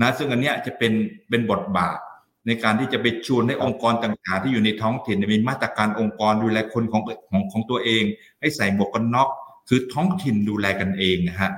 [0.00, 0.92] นะซึ่งอันเนี้ยจะเป็น
[1.28, 1.98] เป็นบทบาท
[2.46, 8.02] ในการที่จะไปชวนให้องค์กรต่างๆ ที่อยู่ในท้องถิ่นเนี่ยมีมาตรการองค์กรดูแลคนของของของตัวเอง
[8.40, 9.28] ให้ใส่หมวกกันน็อก
[9.68, 11.50] คือท้องถิ่นดูแลกันเองนะฮะ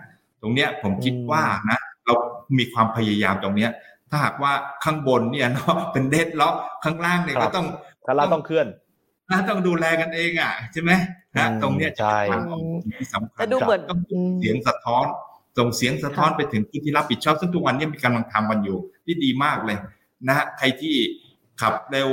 [0.42, 2.14] ตรงเนี้ยผมคิดว่านะเรา
[2.58, 3.70] มีความพยายามตรงเนี้ย
[4.10, 4.52] ถ้าหากว่า
[4.84, 6.54] ข้างบนเนี่ยเนาะเป็นเดดล็อก
[6.84, 7.66] ข้างล่างเนี่ยครัก็บต้อง
[8.06, 8.66] ข้างล่างต้องเคลื่อน
[9.30, 10.90] นะต้องดูแลกันเองอะใช่ไหม
[11.36, 12.62] นะตรงเนี้ยจะเป็นทางออก
[12.98, 15.06] ที่สำคัญจะดูเหมือนต้องส่งเสียงสะท้อน
[15.58, 19.78] ส่งเสียงสะท้อนไปถึงผู้ที่รับผิดชอบซึ่งทุกวันนี้มีกำลังทำกันอยู่ ที่ดีมากเลย
[20.26, 20.94] นะฮะใครที่
[21.60, 22.08] ขับเร็ว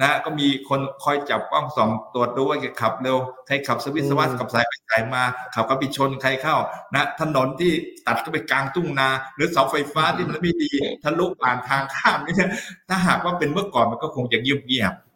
[0.00, 5.22] นะก็มีคนคอยจับกล้องส่องตรวจดูว่าแกขับเร็วใครขับสวิตช์สวัสดิ์กับสายไปสายมา
[5.54, 6.56] ขับก็ไปชนใครเข้า
[6.94, 7.72] นะถนนที่
[8.06, 10.70] ตัดก็ไปกลางทุ่งนา หรือเสาไฟฟ้าที่มันไม่ดี
[11.02, 12.50] ทะลุผ่านทางข้ามเนี่ย
[12.88, 15.07] ถ้าหากว่าเป็นเมื่อก่อนมันก็คงจะเงียบเงียบๆ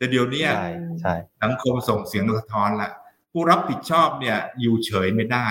[0.00, 0.70] แต่เดี๋ยวเนี้ยใช่
[1.00, 2.90] ใช่สังคมส่งเสียงสะท้อนละ
[3.32, 5.48] ผู้รับผิดชอบเนี่ยอยู่เฉยไม่ได้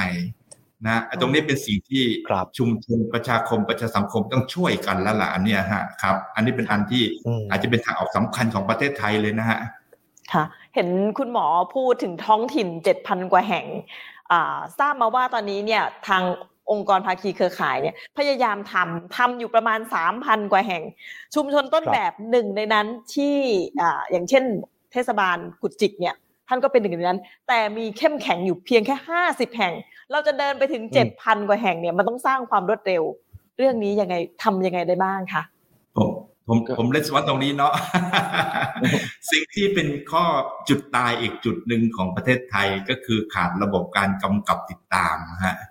[0.86, 9.60] นะไอ้ตรงนี้เป็นสิ่งที่ครับชุมชนประชาคมประชาสังคมต้องช่วยกันแล้วล่ะอันเนี้ยฮะครับ อันนี้เป็นอันที่อืมอาจจะเป็นทางออกสำคัญของประเทศไทยเลยนะฮะ
[10.34, 10.44] ค่ะ
[10.76, 11.46] เห็นคุณหมอ
[11.76, 13.66] พูดถึงท้องถิ่นเจ็ดพันกว่าแห่ง
[14.32, 16.24] อ่าทราบมาว่าตอนนี้เนี่ยทาง
[16.72, 20.84] องค์กรภาคีเครือข่ายเนี่ยพยายามทำทำอยู่ประมาณสามพันกว่าแห่ง
[21.36, 23.36] ชุมชนต้นครับแบบหนึ่งในนั้นที่
[23.82, 24.44] อ่าอย่างเช่น
[24.92, 26.16] เทศบาลกุดจิกเนี่ย
[26.48, 29.74] ท่านก็เป็นหนึ่งในนั้น แต่มีเข้มแข็งอยู่เพียงแค่ห้าสิบแห่ง
[30.12, 33.04] เราจะเดินไปถึงเจ็ดพันกว่าแห่งเนี่ยมันต้องสร้างความรวดเร็ว
[33.58, 35.42] เรื่องนี้ยังไงทำยังไงได้บ้างคะ
[35.98, 36.10] ผม
[36.48, 37.74] ผมผมเล่นสวัสดตรงนี้เนาะ
[39.32, 40.24] สิ่งที่เป็นข้อ
[40.70, 45.70] จุดตายอีกจุดหนึ่งของประเทศไทยก็คือขาดระบบการกำกับติดตามฮะครับ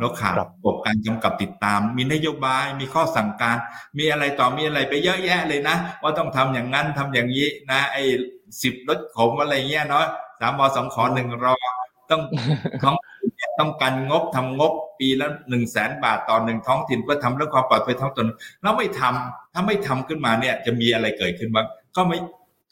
[0.00, 3.56] แล้วขาดครับระบบการกำกับติดตาม มีนโยบายมีข้อสั่งการ
[3.98, 8.02] มีอะไรต่อมีอะไรไปเยอะแยะเลยนะ ว่าต้องทำอย่างนั้นทำอย่างนี้นะ ไอ้
[8.62, 10.06] สิบรถขมอะไรเงี้ยเนาะ
[10.40, 11.54] สามมสองขอหนึ่งรอ
[12.10, 12.22] ต้อง
[12.82, 18.26] ท้องถิ่นเนี่ยต้องการงบทำงบปีละหนึ่งแสนบาทต่อหนึ่งท้องถิ่นเพื่อทำเรื่องความปลอดภัยท้องถิ่น
[18.62, 21.66] แล้วไม่ทำถ้าไม่ทำขึ้นมาเนี่ย จะมีอะไรเกิดขึ้นบ้าง
[21.96, 22.18] ก็ไม่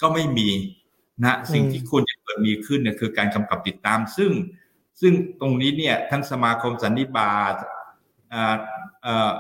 [0.03, 0.49] ก็ไม่มี
[1.25, 4.31] นะ สิ่งที่ควรจะเกิดมีขึ้นเนี่ยคือการกำกับติดตาม ซึ่ง
[5.01, 7.55] ซึ่งตรงนี้เนี่ยทั้งสมาคมสันนิบาต
[8.33, 8.57] อ่า
[9.03, 9.33] เอ่อ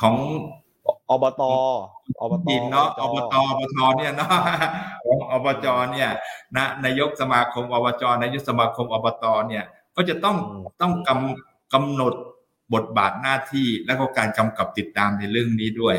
[0.00, 0.16] ของ
[1.10, 1.42] อบต
[2.20, 4.34] อบตดินเนาะอบตอบตเนี่ยเนาะ
[5.04, 6.10] ของอบจเนี่ย
[6.56, 9.64] นะนายกสมาคมอบจนายกสมาคมอบตเนี่ย
[9.96, 10.36] ก็จะต้อง
[10.80, 12.14] ต้องกำกำหนด
[12.74, 15.96] บทบาทหน้าที่และก็การกำกับติดตามในเรื่องนี้ด้วย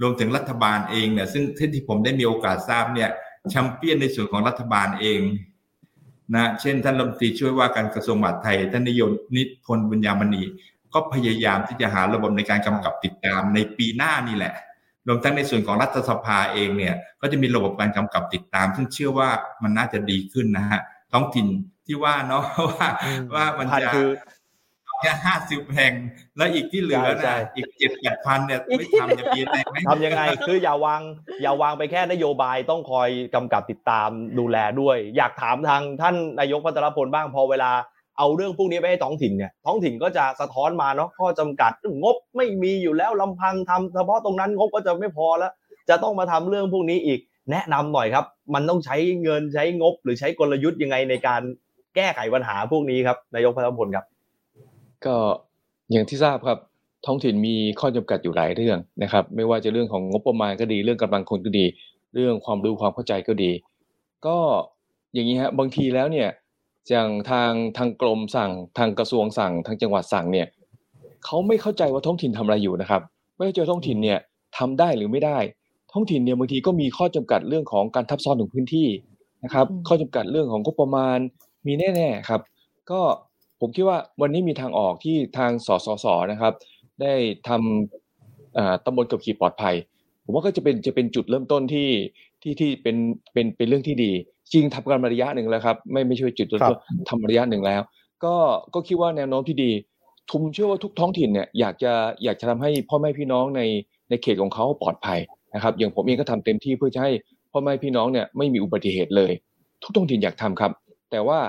[0.00, 3.10] รวมถึงรัฐบาลเองเนี่ยซึ่งที่ที่ผมได้มีโอกาสทราบเนี่ย
[3.50, 5.20] แชมเปี้ยนในส่วนของรัฐบาลเอง
[6.34, 10.42] นะเช่นท่านรัฐมนตรีช่วยว่าการกระทรวงมหาดไทย ท่านนิยมนิพนธ์บุญญามณี
[10.94, 14.54] ก็พยายามที่จะหาระบบในการกำกับติดตามในปีหน้านี่แหละ
[15.06, 19.30] รวมทั้งในส่วนของรัฐสภาเองเนี่ยก็จะมีระบบการกำกับติดตาม ซึ่งเชื่อว่า
[19.62, 20.80] มันน่าจะดีขึ้นนะฮะ
[21.12, 21.46] ท้องถิ่น
[21.86, 22.88] ที่ว่าเนาะว่า
[23.34, 23.88] ว่ามันจะ
[25.00, 25.92] แค่ห้าสิบแห่ง
[26.36, 31.00] แล้วอีกที่เหลือใช่นะอีกเจ็ดแปดพันเนี่ยไม่ทำจะมีอะไรไหมทำยังไงคืออย่าวาง
[31.42, 37.70] อย่าวางไปแค่นโยบายต้องคอยกำกับติดตามดูแลด้วย อยากถามทางท่านนายกพัทรพลบ้างพอเวลา
[38.18, 41.72] เอาเรื่องพวกนี้ไปให้ท้องถิ่นเนี่ยท้องถิ่นก็จะสะท้อนมาเนาะข้อจำกัด
[42.02, 45.52] งบไม่มีอยู่แล้วลำพังทำเฉพาะตรงนั้นงบก็จะไม่พอแล้ว
[45.88, 47.20] จะต้องมาทำเรื่องพวกนี้อีก
[47.50, 48.24] แนะนำหน่อยครับ
[48.54, 51.42] มันต้องใช้เงินใช้งบ หรือใช้กลยุทธ์ยังไงในการ
[51.96, 54.04] แก้ไขปัญหาพวกนี้ครับนายกพัทรพลครับ
[55.06, 55.16] ก็
[55.92, 56.58] อย่างที่ทราบครับ
[57.06, 61.66] ท้องถิ่นมีข้อจำกัดอยู่หลายเรื่องนะครับ ไม่ว่าจะเรื่องของงบประมาณก็ดี เรื่องกำลังคนก็ดี
[62.14, 63.50] เรื่องความรู้ความเข้าใจก็ดี
[64.26, 64.36] ก็
[65.14, 66.28] อย่างนี้ฮะบางทีแล้วเนี่ย
[66.90, 70.46] อย่างทางทางกรมสั่ง ทางกระทรวงสั่ง ทางจังหวัดสั่งเนี่ย
[71.24, 73.02] เขาไม่เข้าใจว่าท้องถิ่นทำอะไรอยู่นะครับ
[73.36, 74.18] ไม่เข้าใจท้องถิ่นเนี่ย
[74.58, 75.38] ทำได้หรือไม่ได้
[75.92, 78.88] ท้องถิ่นเนี่ยบางทีก็มีข้อจำกัดเรื่องของการทับซ้อนของพื้นที่
[79.44, 81.18] นะครับอืมข้อจำกัดเรื่องของงบประมาณ
[81.66, 82.40] มีแน่ๆครับ
[82.90, 83.00] ก็
[83.60, 86.52] ผมคิดว่าวันนี้มีทางออกที่ทางสสสนะครับ
[87.02, 87.14] ได้
[87.48, 89.74] ทำเอ่อตำบลกับขี่ปลอดภัย
[90.24, 91.88] ผมว่าก็จะเป็นจะเป็นจุดเริ่มต้นที่
[92.42, 92.96] ที่ที่เป็น
[93.32, 94.12] เป็นเป็นเรื่องที่ดี
[94.52, 97.82] จริงทำกันมาระยะหนึ่งแล้วครับ ไม่ไม่ใช่จุดเริ่มต้นทำมาระยะหนึ่งแล้ว
[98.24, 98.34] ก็
[98.74, 99.70] ก็คิดว่าแนวโน้มที่ดี
[100.30, 101.92] ทุมเชื่อว่าทุกท้องถิ่นเนี่ยอยากจะ
[102.24, 103.62] อยากจะทำให้พ่อแม่พี่น้องใน
[104.10, 105.18] ในเขตของเขาปลอดภัย
[105.54, 107.12] นะครับ อย่างผมเองก็ทำเต็มที่เพื่อจะให้
[107.52, 109.32] พ่อแม่พี่น้องเนี่ยไม่มีอุบัติเหตุเลย
[109.82, 110.72] ทุกท้องถิ่นอยากทำครับ
[111.10, 111.40] แต่ว่า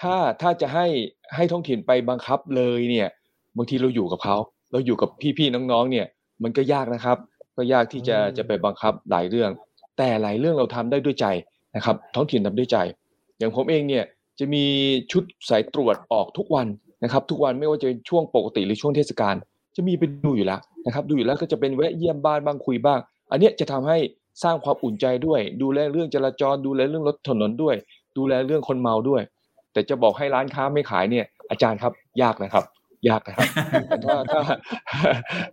[0.00, 0.86] ถ้าถ้าจะให้
[1.34, 3.08] ให้ท้องถิ่นไปบังคับเลยเนี่ย
[3.56, 4.36] บางทีเราอยู่กับเขา
[4.72, 6.06] เราอยู่กับพี่ๆน้องๆ เนี่ย
[6.42, 7.18] มันก็ยากนะครับ
[7.56, 9.50] ก็ยากที่จะอืมจะไปบังคับหลายเรื่อง
[9.98, 11.26] แต่หลายเรื่องเราทำได้ด้วยใจ
[11.76, 12.78] นะครับ ท้องถิ่นทำด้วยใจ
[13.38, 14.04] อย่างผมเองเนี่ย
[14.38, 14.64] จะมี
[15.12, 16.66] ชุดสายตรวจออกทุกวัน
[17.04, 19.34] นะครับ ทุกวันไม่ว่าจะเป็นช่วงปกติหรือช่วงเทศกาล
[19.76, 23.00] จะมีไปดูอยู่แล้วนะครับ ดูอยู่แล้วก็จะเป็นแวะเยี่ยมบ้านบ้างคุยบ้าง
[23.30, 23.98] อันเนี้ยจะทำให้
[24.42, 27.74] สร้างความอุ่นใจด้วย ดูแลเรื่องจราจร ดูแลเรื่องรถถนนด้วย
[28.16, 29.22] ดูแลเรื่องคนเมาด้วย
[29.76, 32.64] แต่จะบอกให้ร้านค้าไม่ขายเนี่ย อาจารย์ครับยากนะครับ
[33.08, 33.48] ยากนะครับ
[34.04, 34.40] ถ้าถ้า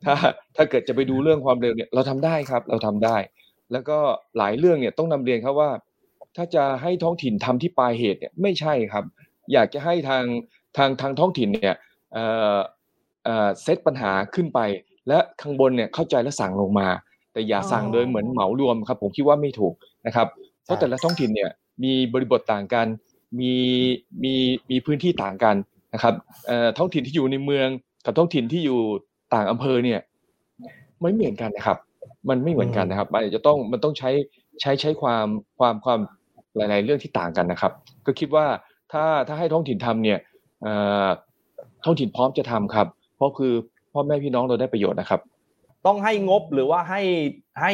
[0.05, 0.15] ถ้า
[0.55, 3.17] ถ้าเกิดจะไปดูเรื่องความเร็วเนี่ย เราทำได้ครับ เราทำได้
[3.71, 3.97] แล้วก็
[4.37, 5.69] หลายเรื่องเนี่ยต้องนำเรียนครับว่า
[6.35, 9.05] ถ้าจะให้ท้องถิ่นทำที่ปลายเหตุเนี่ยไม่ใช่ครับ
[9.53, 10.23] อยากจะให้ทาง
[10.77, 11.75] ทางทางท้องถิ่นเนี่ย
[12.13, 12.57] เอ่อ
[13.25, 14.59] เอ่อเซตปัญหาขึ้นไป
[15.07, 16.87] และข้างบนเนี่ยเข้าใจและสั่งลงมา
[17.33, 19.73] แต่อย่าสั่งโดยเหมือนเหมารวมครับ ผมคิดว่าไม่ถูก
[20.07, 20.27] นะครับ
[20.63, 21.51] เพราะแต่ละท้องถิ่นเนี่ย
[21.83, 22.87] มีบริบทต่างกัน
[23.39, 23.53] มี
[24.23, 24.33] มี
[24.69, 25.55] มีพื้นที่ต่างกัน
[25.93, 26.13] นะครับ
[26.47, 27.67] เอ่อท้องถิ่นที่อยู่ในเมือง
[28.05, 28.79] กับท้องถิ่นที่อยู่
[29.33, 29.99] ต่างอำเภอเนี่ย
[31.01, 31.77] ไม่เหมือนกันนะครับ
[32.29, 34.09] มันไม่เหมือนกันนะครับมันอาจจะต้องมันต้องใช้
[34.61, 35.27] ใช้ใช้ความ
[35.59, 35.99] ความความ
[36.55, 37.71] หลาย ๆ เรื่องที่ต่างกันนะครับ
[38.05, 38.45] ก็คิดว่า
[38.91, 40.19] ถ้าถ้าให้ท้องถิ่นทำเนี่ย
[40.63, 40.73] เอ่
[41.05, 41.07] อ
[41.85, 43.53] ท้องถิ่นพร้อมจะทำครับ เพราะคือ
[43.93, 45.19] พ่อแม่พี่น้องเราได้ประโยชน์นะครับ
[45.87, 47.01] ต้องให้งบหรือว่าให้
[47.61, 47.73] ให้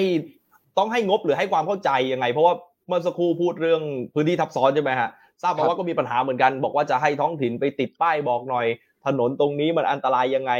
[0.77, 2.53] ต้องให้งบหรือให้ความเข้าใจยังไง เพราะว่า
[2.87, 3.81] เมื่อสักครู่พูดเรื่อง
[4.13, 5.09] พื้นที่ทับซ้อนใช่ไหมฮะ
[5.41, 8.65] ทราบมาว่าก็มีปัญหาเหมือนกันบอกว่าจะให้ท้องถิ่นไปติดป้ายบอกหน่อย
[9.05, 10.51] ถนนตรงนี้มันอันตรายยังไง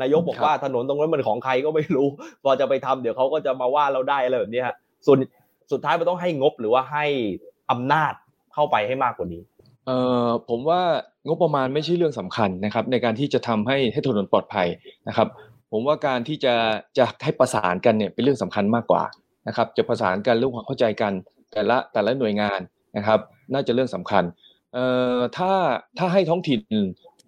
[0.00, 2.08] นายกบอกว่าถนนตรงนั้นมันของใครก็ไม่รู้
[2.44, 4.74] พอจะไปทำเดี๋ยวเขาก็จะมาว่าเราได้อะไรแบบนี้ฮะ
[5.06, 5.18] ส่วน
[5.72, 7.04] สุดท้ายมันต้องให้งบหรือว่าให้
[7.70, 8.12] อำนาจ
[8.54, 9.42] เข้าไปให้มากกว่านี้
[9.86, 10.80] เอ่อผมว่า
[11.26, 14.68] งบประมาณไม่ใช่เรื่องสำคัญนะครับ ในการที่จะทำให้ให้ถนนปลอดภัย
[15.08, 15.28] นะครับ
[15.72, 16.54] ผมว่าการที่จะ
[16.98, 19.04] จะให้ประสานกันเนี่ยเป็นเรื่องสำคัญมากกว่า
[19.48, 21.12] นะครับ จะประสานกันเรื่องความเข้าใจกัน
[21.52, 22.60] แต่ละแต่ละหน่วยงาน
[22.96, 23.18] นะครับ
[23.52, 24.24] น่าจะเรื่องสำคัญ
[24.74, 24.84] เอ่
[25.16, 25.50] อถ้า
[25.98, 26.60] ถ้าให้ท้องถิ่น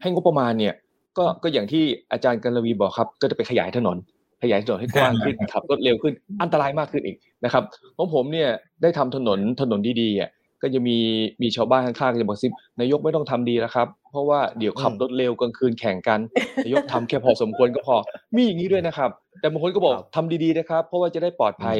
[0.02, 0.74] ให้งบประมาณเนี่ย
[1.18, 3.96] ก็ก็อย่างที่อาจารย์กัลวีบอกครับ ก็จะไปขยายถนน
[4.42, 7.64] ขยายถนนให้กว้างขึ้นขับรถเร็วขึ้น อันตรายมากขึ้นอีกนะครับ
[7.96, 8.50] ของผมเนี่ย
[8.82, 10.30] ได้ทำถนนถนนดีๆอะ
[10.62, 10.98] ก็จะมี
[11.42, 16.20] มีชาวบ้านข้างๆจะบอกซิบนายกไม่ต้องทำดีแล้วครับ เพราะว่าเดี๋ยวขับรถเร็วกลางคืนแข่งกัน
[16.64, 17.96] นายกทำแค่พอสมควรก็พอ
[18.36, 21.76] มีอย่างนี้ด้วยนะครับ แต่บางคนก็บอกครับทำดีๆนะครับ เพราะว่าจะได้ปลอดภัย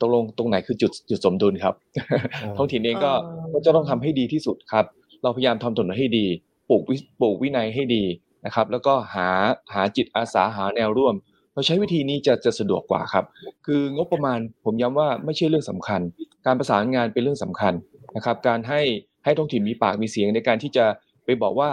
[0.00, 1.74] ตกลงตรงไหนคือจุดจุดสมดุลครับ
[2.56, 4.84] ท้องถิ่นเองก็อ๋อก็จะต้องทำให้ดีที่สุดครับ
[5.22, 6.26] เราพยายามทำถนนให้ดี
[6.68, 8.02] ปลูกวิปลูกวินัยให้ดี
[8.46, 9.28] นะครับ แล้วก็หา
[9.74, 11.14] หาจิตอาสาหาแนวร่วม
[11.54, 13.24] เราใช้วิธีนี้จะจะสะดวกกว่าครับ
[13.66, 16.00] คืองบประมาณผมย้ำว่าไม่ใช่เรื่องสำคัญ
[16.46, 17.74] การประสานงานเป็นเรื่องสำคัญ
[18.16, 18.80] นะครับ การให้
[19.24, 20.84] ให้ท้องถิ่นมีปากมีเสียงในการที่จะ
[21.24, 21.70] ไปบอกว่า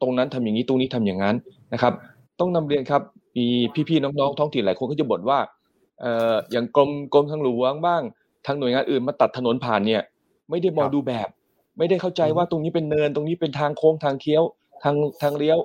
[0.00, 1.36] ตรงนั้นทำอย่างนี้ตรงนี้ทำอย่างนั้น
[1.72, 1.92] นะครับ
[2.40, 3.02] ต้องนำเรียนครับ
[3.36, 3.46] มี
[3.88, 8.02] พี่ๆน้องๆท้องถิ่นหลายคนก็จะบ่นว่าเอ่ออย่างกรมกรมทางหลวงบ้าง
[8.46, 10.02] ทางหน่วยงานอื่นมาตัดถนนผ่านเนี่ย
[10.50, 11.28] ไม่ได้มองครับดูแบบ
[11.78, 14.42] ไม่ได้เข้าใจว่าตรงนี้เป็นเนินตรงนี้เป็นทางโค้งทางเคี้ยว
[14.82, 15.58] ทางทางเลี้ยว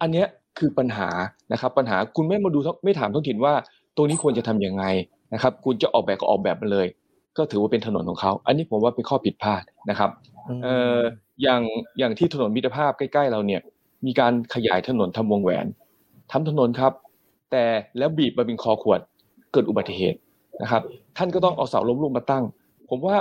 [0.00, 0.26] อันเนี้ย
[0.58, 1.08] คือปัญหา
[1.52, 3.54] นะครับ ปัญหาคุณไม่มาดูท้องไม่ถามท้องถิ่นว่า
[3.96, 4.84] ตรงนี้ควรจะทำยังไง
[5.34, 6.86] นะครับ คุณจะออกแบบก็ออกแบบมาเลย
[7.36, 10.10] ก็ถือว่าเป็นถนนของเขา อันนี้ผมว่าเป็นข้อผิดพลาดนะครับ
[10.62, 11.00] เอ่อ
[11.42, 11.62] อย่าง
[11.98, 13.60] อย่างที่ถนนมิตรภาพใกล้ๆเราเนี่ย
[14.06, 15.66] มีการขยายถนนทำวงแหวน
[16.32, 16.92] ทำถนนครับ
[17.50, 17.64] แต่
[17.98, 19.00] แล้วบีบมาเป็นคอขวด
[19.54, 20.18] เกิดอุบัติเหตุ
[20.62, 20.82] นะครับ
[21.16, 22.44] ท่านก็ต้องเอาเสาล้มลุกมาตั้ง
[22.90, 23.16] ผมว่า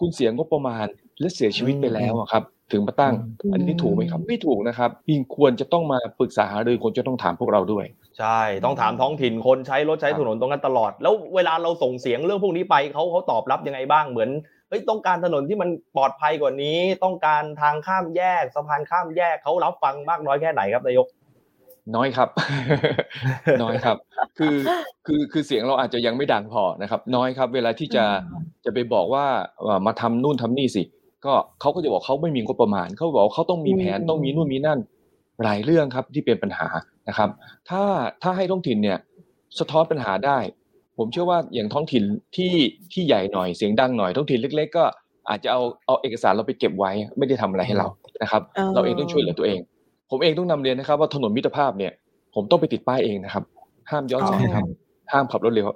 [0.00, 0.86] คุณเสียงบประมาณ
[1.20, 3.14] และเสียชีวิตไปแล้วอะครับ ถึงมาตั้ง
[3.52, 7.84] อันนี้ถูกไหมครับ ไม่ถูกนะครับยิ่งควรจะต้องมาปรึกษาหารือควรจะต้องถามพวกเราด้วย
[8.18, 14.30] ใช่ ต้องถามท้องถิ่นคนใช้รถใช้ถนนตรงนั้นตลอด แล้วเวลาเราส่งเสียงเรื่องพวกนี้ไปเขาเขาตอบรับยังไงบ้างเหมือน
[14.68, 21.06] เฮ้ยต้องการถนนที่มันปลอดภัยกว่านี้ ต้องการทางข้ามแยกสะพานข้ามแยกเขารับฟังมากน้อยแค่ไหนครับนายก
[21.96, 22.28] น้อยครับ
[23.62, 23.96] น้อยครับ
[24.38, 24.56] คือ
[25.06, 28.04] คือคือเสียงเราอาจจะยังไม่ดังพอนะครับ น้อยครับ เวลาที่จะ
[28.64, 29.24] จะไปบอกว่า
[29.60, 30.82] เอ่อมาทำนู่นทำนี่สิ
[31.24, 34.78] ก็เขาก็จะบอกเขาไม่มีงบประมาณเขาบอกว่าเขาต้องมีแผนอืมต้องมีนู่นมีนั่น
[35.44, 36.68] หลายเรื่องครับที่เป็นปัญหา
[37.08, 37.28] นะครับ
[37.68, 37.82] ถ้า
[38.22, 38.98] ถ้าให้ท้องถิ่นเนี่ย
[39.58, 40.38] สะท้อนปัญหาได้
[40.98, 42.04] ผมเชื่อว่าอย่างท้องถิ่น
[42.36, 42.52] ที่
[42.92, 44.84] ที่ใหญ่หน่อยเสียงดังหน่อยท้องถิ่นเล็ก ๆ ก็
[45.28, 47.88] อาจจะเอาเอาเอกสารเราไปเก็บไว้ ไม่ได้ทำอะไรให้เรา
[48.22, 49.60] นะครับอ๋อเราเองต้องช่วยเหลือตัวเอง
[50.16, 51.92] ผมเองต้องนำเรียนนะครับ ว่าถนนมิตรภาพเนี่ย
[52.34, 53.44] ผมต้องไปติดป้ายเองนะครับ
[53.90, 54.66] ห้ามย้อนสอนครับ
[55.12, 55.66] ห้ามขับรถเร็ว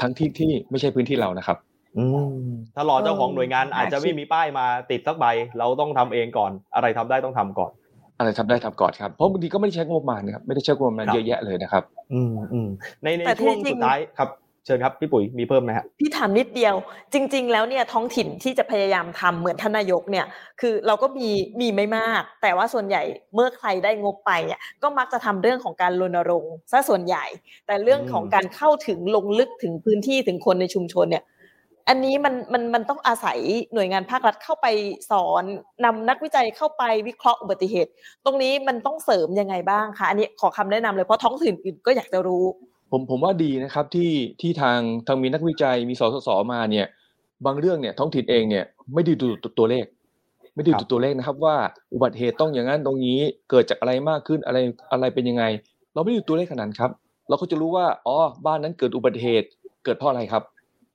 [0.00, 1.56] ทั้งที่ที่ไม่ใช่พื้นที่เรานะครับ
[1.98, 2.04] อื
[2.36, 5.26] มถ้ารอเจ้าของหน่วยงานอาจจะไม่มีป้ายมาติดสักใบ
[5.58, 7.70] เราต้องทำเองก่อน อะไรทำได้ต้องทำก่อน
[8.18, 12.68] อะไรทำได้ทำก่อนครับเพราะบางทีก็ไม่ได้ใช้งบประมาณนะครับไม่ได้ใช้งบประมาณครับเยอะแยะเลยนะครับ อืมอืม
[13.04, 16.74] ในในแต่ที่ช่วงจริงสุดท้ายครับเชิญครับพี่ปุ๋ยมีเพิ่มไหมฮะพี่ถามนิดเดียว
[17.12, 20.26] จริง ๆ แล้วเนี่ยท้องถิ่นที่จะพยายามทำเหมือนทนายกเนี่ย
[20.60, 21.28] คือเราก็มี
[21.60, 23.02] มีไม่มาก แต่ว่าส่วนใหญ่
[23.34, 27.24] เมื่อใครได้งบไปอะก็มักจะทำเรื่องของการรณรงค์ซะส่วนใหญ่
[27.66, 31.24] แต่เรื่องของการเข้าถึงลงลึกถึงพื้นที่ถึงคนในชุมชนเนี่ย
[31.88, 33.38] อันนี้มันมันมันต้องอาศัย
[33.74, 34.66] หน่วยงานภาครัฐเข้าไป
[35.10, 35.44] สอน
[35.84, 37.90] นำนักวิจัยเข้าไปวิเคราะห์อุบัติเหตุ
[38.24, 42.44] ตรงนี้มันต้องเสริมยังไงบ้างคะอันนี้ขอคำแนะนำเลยเพราะท้องถิ่นอื่นก็อยากจะรู้
[42.90, 46.86] ผมผมว่าดีนะครับที่ที่ทางทางมีนักวิจัยมีสสสมาเนี่ย
[47.46, 48.64] บางเรื่องเนี่ยท้องถิ่นเองเนี่ย
[48.94, 49.26] ไม่ได้ดู
[49.58, 49.86] ตัวเลข
[50.54, 51.56] ไม่ได้ครัดูบตัวเลขนะครับ ว่า
[51.94, 53.18] อุบัติเหตุต้องอย่างนั้นตรงนี้
[53.50, 54.58] เกิดจากอะไรมากขึ้นอะไร
[54.92, 55.44] อะไรเป็นยังไง
[55.94, 56.90] เราไม่ได้ดูตัวเลขขนาดนั้นครับ
[57.28, 58.16] เราก็จะรู้ว่าอ๋อ
[58.46, 59.48] บ้านนั้นเกิดอุบัติเหตุ
[59.84, 60.42] เกิดเพราะอะไรครับ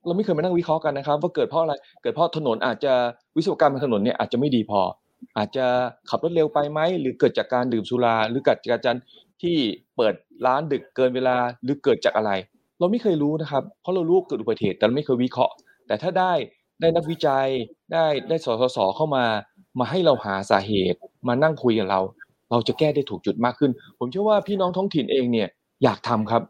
[0.05, 2.93] เราไม่เคยมานั่งวิเคราะห์กันนะครับ ว่าเกิดเพราะอะไรเกิดเพราะถนนอาจจะ
[3.37, 4.81] วิศวกรรมทางถนนเนี่ยอาจจะไม่ดีพอ
[5.37, 5.65] อาจจะ
[6.09, 8.97] ขับรถเร็วไปไหมหรือเกิดจากการดื่มสุราหรือเกิดจากการ
[9.41, 9.57] ที่
[9.97, 10.13] เปิด
[10.45, 12.31] ร้านดึกเกินเวลาหรือเกิดจากอะไร
[12.79, 15.53] เราไม่เคยรู้นะครับ เพราะเรารู้ว่าเกิดอุบัติเหตุแต่เราไม่เคยวิเคราะห์
[15.87, 16.33] แต่ถ้าได้
[16.81, 17.47] ได้นักวิจัย
[17.91, 19.25] ได้ได้สสสเข้ามา
[19.79, 22.01] มาให้เราหาสาเหตุ มานั่งคุยกับเรา
[22.51, 25.47] เราจะแก้ได้ถูกจุดมากขึ้น ผมเชื่อว่าพี่น้องท้องถิ่นเองเนี่ย
[25.83, 26.41] อยากทำครับ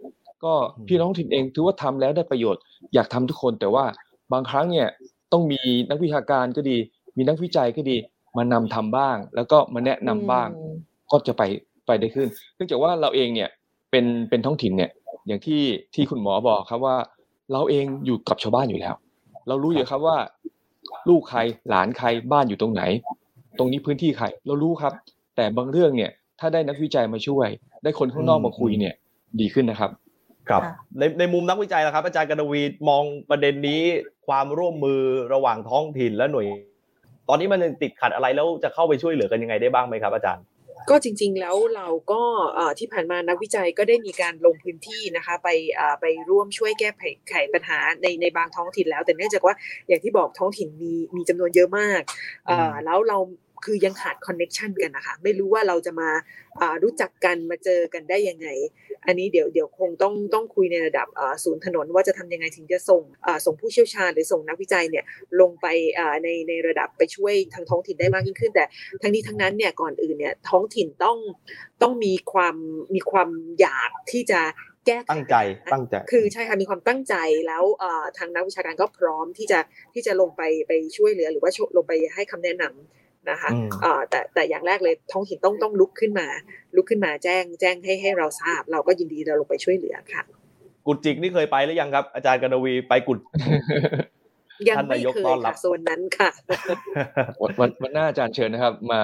[0.44, 0.54] ก็
[0.88, 2.62] พี่น้องท้องถิ่นเองถือว่าทำแล้วได้ประโยชน์
[2.94, 3.86] อยากทำทุกคนแต่ว่า
[4.34, 4.88] บางครั้งเนี่ย
[5.32, 6.78] ต้องมีนักวิชาการก็ดี
[7.18, 7.98] มีนักวิจัยก็ดี
[8.38, 10.76] มานำทำบ้าง แล้วก็มาแนะนำบ้างอืม
[11.12, 11.44] ก็จะไป
[11.86, 13.50] ไปได้ขึ้น เนื่องจากว่าเราเองเนี่ย
[13.94, 14.92] เป็นเป็นท้องถิ่นเนี่ย
[15.28, 15.62] อย่างที่
[15.96, 16.96] ที่คุณหมอบอกครับว่า
[17.52, 18.96] เราเองอยู่กับชาวบ้านอยู่แล้ว
[19.48, 20.18] เรารู้อยู่ครับว่า
[21.10, 21.40] ลูกใคร
[21.70, 22.84] หลานใครบ้านอยู่ตรงไหน
[23.58, 24.94] ตรงนี้พื้นที่ใคร เรารู้ครับ
[25.36, 27.48] แต่บางเรื่องเนี่ย ถ้าได้นักวิจัยมาช่วย
[27.84, 28.94] ได้คนข้างนอกมาคุยเนี่ย
[29.40, 29.92] ดีขึ้นนะครับ
[30.50, 33.82] ครับค่ะในในมุมนักวิจัยนะครับ อาจารย์กนวีมองประเด็นนี้
[34.28, 35.02] ความร่วมมือ
[35.34, 36.48] ระหว่างท้องถิ่นและหน่วย
[37.30, 40.44] ตอนนี้มันยังติดขัดอะไรแล้วจะเข้าไปช่วยเหลือกันยังไงได้บ้างไหมครับ อาจารย์
[40.90, 42.22] ก็จริงๆแล้วเราก็
[42.56, 46.90] เอ่อที่ผ่านมานักวิจัยก็ได้มีการลงพื้นที่นะคะไปเอ่อไปร่วมช่วยแก้
[47.30, 49.56] ไขปัญหาในในบางท้องถิ่นแล้ว แต่เนื่องจากว่า
[49.88, 52.02] อย่างที่บอกท้องถิ่นมีมีจำนวนเยอะมาก
[52.48, 53.18] เอ่อแล้วเรา
[53.64, 56.10] คือยังขาด connection กันนะคะไม่รู้ว่าเราจะมา
[56.60, 58.48] อ่ารู้จักกันมาเจอกันได้ยังไง
[59.06, 65.06] อันนี้เดี๋ยวเดี๋ยวคงต้องต้องคุยในระดับอ่าศูนย์ถนนว่าจะทำยังไงถึงจะส่งอ่าส่งผู้เชี่ยวชาญหรือส่งนักวิจัยเนี่ย
[65.42, 68.66] ลงไปอ่าในในระดับไปช่วยทางท้องถิ่นได้มากยิ่งขึ้น แต่
[69.02, 71.18] ทั้งนี้ทั้งนั้นเนี่ยก่อนอื่นเนี่ยท้องถิ่นต้อง
[71.82, 72.56] ต้องมีความ
[72.96, 74.42] มีความอยากที่จะ
[74.88, 75.36] แก้ไขตั้งใจ
[75.74, 77.16] ตั้งใจ คือใช่ค่ะมีความตั้งใจ
[77.48, 79.60] แล้วเอ่อทางนักวิชาการก็พร้อมที่จะ
[79.94, 86.28] ที่จะลงไปไปช่วยเหลือ หรือว่าช่วยลงไปให้คำแนะนำ นะคะอืมเอ่อแต่แต่อย่างแรกเลยท้องถิ่นต้องต้องลุกขึ้นมา
[86.76, 90.24] ลุกขึ้นมาแจ้งแจ้งให้ให้เราทราบ เราก็ยินดีเราลงไปช่วยเหลือค่ะ
[90.86, 93.20] กุดจิกนี่เคยไปหรือยังครับ อาจารย์กนวีไปกุด
[94.70, 96.32] ยังท่านไม่นายกเคยต้อนรับค่ะโซนนั้นค่ะ
[97.42, 99.00] วันวันวันหน้าอาจารย์เชิญนะครับ มา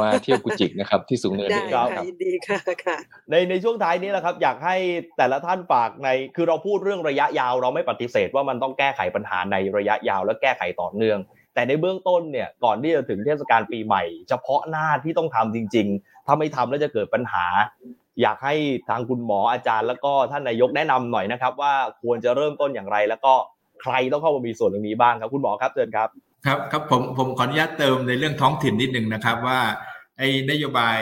[0.00, 2.98] มาเที่ยวกุจิกนะครับ ที่สูงเนินได้นี่ครัค่ะบยินดีค่ะค่ะ
[3.30, 4.76] ในในช่วงท้ายนี้แหละครับ อยากให้
[5.18, 11.18] แต่ละท่านฝากในคือเราพูดเรื่องระยะยาว เราไม่ปฏิเสธว่ามันต้องแก้ไขปัญหาในระยะยาวและแก้ไขต่อเนื่อง
[11.54, 17.46] แต่ในเบื้องต้นเนี่ยก่อนที่จะถึงเทศกาลปีใหม่ เฉพาะหน้าที่ต้องทำจริง ๆ ถ้าไม่ทำแล้วจะเกิดปัญหา
[18.22, 18.54] อยากให้
[18.88, 23.32] ทางคุณหมออาจารย์ แล้วก็ท่านนายกแนะนำหน่อยนะครับ ว่าควรจะเริ่มต้นอย่างไร แล้วก็
[23.82, 26.08] ใครต้องเข้ามามีส่วนตรงนี้บ้างครับ คุณหมอครับเชิญครับ
[26.46, 29.60] ครับครับผมผมขออนุญาตเติมในเรื่องท้องถิ่นนิดนึงนะครับว่า
[30.18, 30.98] ไอ้นโยบาย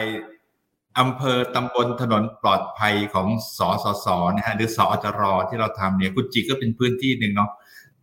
[0.99, 3.27] อำเภอตำบลถนนปลอดภัยของ
[3.57, 7.51] สสสนะฮะหรือสอจรที่เราทำเนี่ยกุจิก็เป็นพื้นที่หนึ่งเนาะ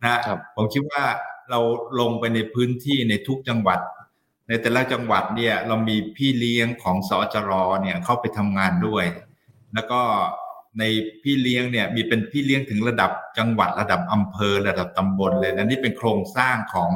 [0.03, 1.03] นะครับผมคิดว่า
[1.51, 1.59] เรา
[1.99, 3.79] ลงไปในพื้นที่ในทุกจังหวัด
[4.47, 7.51] ในแต่ละจังหวัดเนี่ยเรามีพี่เลี้ยงของสอจร
[7.83, 9.05] เนี่ยเข้าไปทำงานด้วย
[9.73, 10.01] แล้วก็
[10.79, 10.83] ใน
[11.23, 16.91] พี่เลี้ยงเนี่ยมีเป็นพี่เลี้ยงถึงระดับจังหวัดระดับอำเภอระดับตำบลเลยนะนี่เป็นโครงสร้างของ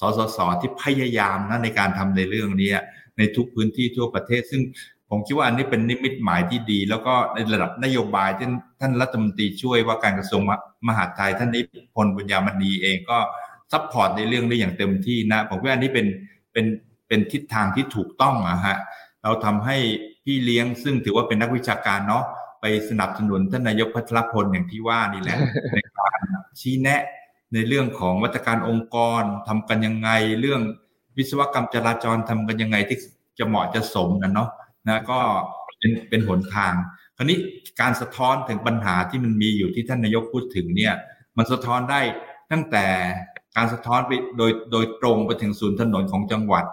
[0.00, 2.72] สสสที่พยายามนะในการทำในเรื่องนี้
[3.18, 4.62] ในทุกพื้นที่ทั่วประเทศ ซึ่ง
[5.10, 8.48] ผมคิดว่าอันนี้เป็นนิมิตหมายที่ดี แล้วก็ในระดับนโยบายที่
[8.80, 10.42] ท่านรัฐมนตรีช่วยว่าการกระทรวง
[10.88, 11.60] มหาดไทยท่านนิ
[11.94, 13.18] พนธ์บุญญามณีเองก็
[13.72, 16.06] support ในเรื่องนี้อย่างเต็มที่นะผมว่าอันนี้เป็น
[16.52, 16.66] เป็น
[17.08, 18.76] เป็นทิศทางที่ถูกต้องอะฮะ
[19.22, 19.76] เราทำให้
[20.24, 22.24] พี่เลี้ยงซึ่งถือว่าเป็นนักวิชาการเนาะ
[22.60, 25.38] ไปสนับสนุนท่านนายกพัทรพลอย่างที่ว่านี่แหละ
[25.72, 26.18] ในการ
[26.60, 27.02] ชี้แนะ
[27.54, 30.10] ในเรื่องของมาตรการองค์กรทำกันยังไง
[30.40, 30.62] เรื่อง
[31.16, 32.98] วิศวกรรมจราจรทำกันยังไงที่
[33.38, 34.50] จะเหมาะจะสมกันเนาะ
[34.88, 35.18] นะก็
[35.78, 36.74] เป็นเป็นหนทาง
[37.16, 37.38] คราวนี้
[37.80, 40.94] การสะท้อนถึงปัญหาที่มันมีอยู่ที่ท่านนายกพูดถึงเนี่ย
[41.36, 42.00] มันสะท้อนได้
[42.52, 42.86] ตั้งแต่
[43.56, 46.64] การสะท้อนไปโดยโดยตรงไปถึงศูนย์ถนนของจังหวัด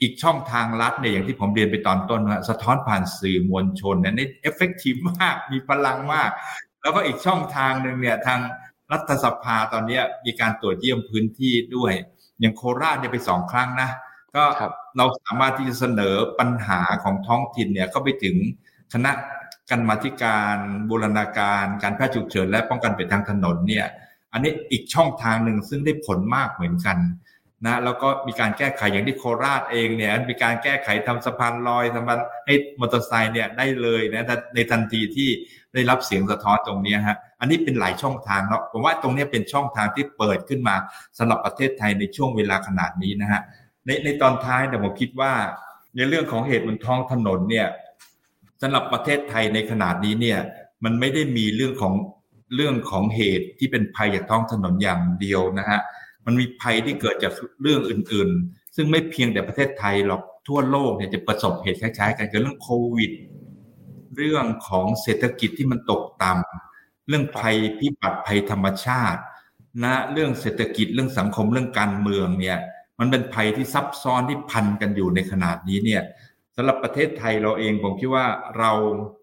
[0.00, 6.30] อีกช่องทางลัดเนี่ยอย่างที่ผมเรียนไปตอนต้นว่าสะท้อนผ่านสื่อมวลชนเนี่ยนี่เอฟเฟกตีฟมากมีพลังมาก
[6.82, 8.40] แล้วก็อีกช่องทางหนึ่งเนี่ยทาง
[8.92, 11.92] รัฐสภาตอนเนี้ยมีการตรวจเยี่ยมพื้นที่ด้วย
[12.40, 13.90] อย่างโคราชเนี่ยไปสองครั้งนะ
[14.36, 18.36] ก็ครับเราสามารถที่จะเสนอปัญหาของท้องถิ่นเนี่ยเข้าไปถึง
[18.92, 19.12] คณะ
[19.70, 20.56] กรรมาธิการ
[20.88, 23.86] บูรณาการการแพทย์ฉุกเฉินและป้องกันเป็นทางถนนเนี่ย
[24.32, 26.98] อันนี้อีกช่องทางหนึ่งซึ่งได้ผลมากเหมือนกัน
[27.66, 34.24] นะแล้วก็มีการแก้ไขอย่างที่โคราชเองเนี่ยมีการแก้ไขทำสะพานลอยทำมันให้มอเตอร์ไซค์เนี่ยได้เลยนะ
[34.54, 35.28] ในทันทีที่
[35.74, 40.76] ได้รับเสียงสะท้อนตรงนี้ฮะอันนี้เป็นหลายช่องทางเนาะผมว่าตรงนี้เป็นช่องทางที่เปิดขึ้นมา
[41.18, 43.42] สำหรับประเทศไทยในช่วงเวลาขนาดนี้นะฮะ
[43.86, 45.32] ในในตอนท้ายเนี่ผมคิดว่า
[45.96, 47.68] ในเรื่องของเหตุบนท้องถนนเนี่ย
[48.62, 50.38] สำหรับประเทศไทยในขนาดนี้เนี่ย
[50.84, 51.94] มันไม่ได้มีเรื่องของ
[52.54, 55.80] เรื่องของเหตุที่เป็นภัยจากท้องถนนอย่างเดียวนะฮะ
[56.26, 57.32] มันมีภัยที่เกิดจาก
[57.62, 63.12] เรื่องอื่นๆ ซึ่งไม่เพียงแต่ประเทศไทยหรอกทั่วโลกเนี่ยจะประสบเหตุคล้ายๆกันคือเรื่องโควิด
[64.16, 69.20] เรื่องของเศรษฐกิจที่มันตกต่ำเรื่องภัยพิบัติภัยธรรมชาติ
[69.82, 72.58] นะเรื่องเศรษฐกิจเรื่องสังคมเรื่องการเมืองเนี่ย
[72.98, 76.02] มันเป็นภัยที่ซับซ้อนที่พันกันอยู่ในขนาดนี้เนี่ย
[76.56, 78.26] สำหรับประเทศไทยเราเองผมคิดว่า
[78.58, 78.72] เรา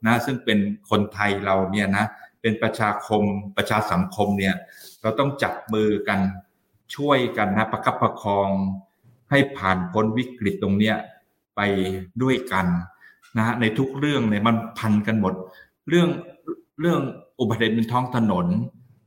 [0.06, 0.60] นะซึ่งเป็น
[0.90, 2.06] คนไทยเราเนี่ยนะ
[2.42, 3.24] เป็นประชาคม
[3.58, 4.56] ประชาสังคมเนี่ย
[5.02, 6.20] เราต้องจับมือกัน
[6.96, 8.50] ช่วยกันนะประคับประคอง
[9.32, 10.96] ให้ผ่านพ้นวิกฤตตรงเนี้ย
[11.56, 11.62] ไป
[12.22, 12.66] ด้วยกัน
[13.38, 15.34] นะฮะในทุกเรื่องเนี่ยมันพันกันหมด
[15.90, 16.10] เรื่อง
[16.82, 17.02] เรื่อง
[17.40, 18.48] อุบัติเหตุบนท้องถนน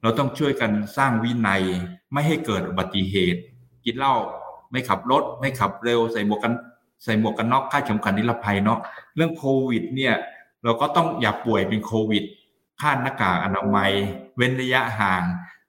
[0.02, 1.62] เราต้องช่วยกันสร้างวินัย
[2.12, 3.40] ไม่ให้เกิดอุบัติเหตุ
[3.84, 4.14] กินเหล้า
[4.70, 6.52] ไม่ขับรถ ไม่ขับเร็วใส่หมวกกัน
[7.04, 8.78] ใส่หมวกกันน็อกคาเข็มขัดนิรภัยเนาะ
[9.16, 10.14] เรื่องโควิดเนี่ย
[10.64, 12.24] เราก็ต้องอย่าป่วยเป็นโควิด
[12.80, 13.92] คาดหน้ากากอนามัย
[14.36, 15.22] เว้นระยะห่าง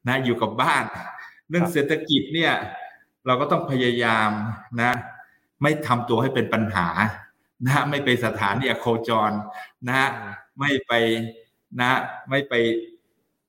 [0.08, 0.84] นะอยู่กับบ้าน
[1.50, 2.54] เรื่องเศรษฐกิจเนี่ย
[3.26, 4.30] เราก็ต้องพยายาม
[4.82, 4.92] นะ
[5.62, 6.88] ไม่ทำตัวให้เป็นปัญหา
[7.68, 9.32] นะไม่ไปสถานที่โคจร
[9.90, 10.02] นะ
[10.60, 10.92] ไม่ไป
[11.80, 11.92] นะ
[12.30, 12.54] ไม่ไป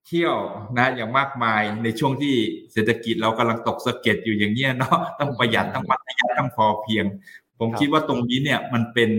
[0.06, 0.36] เที่ยว
[0.78, 2.34] นะอย่างมากมายในช่วงที่
[2.72, 7.04] เศรษฐกิจเรากำลังตกสะเก็ดอยู่อย่างเงี้ยเนาะต้องประหยัดต้องมัธยัติต้องพอเพียง
[7.58, 9.10] ผมคิดว่าตรงนี้เนี่ยมันเป็น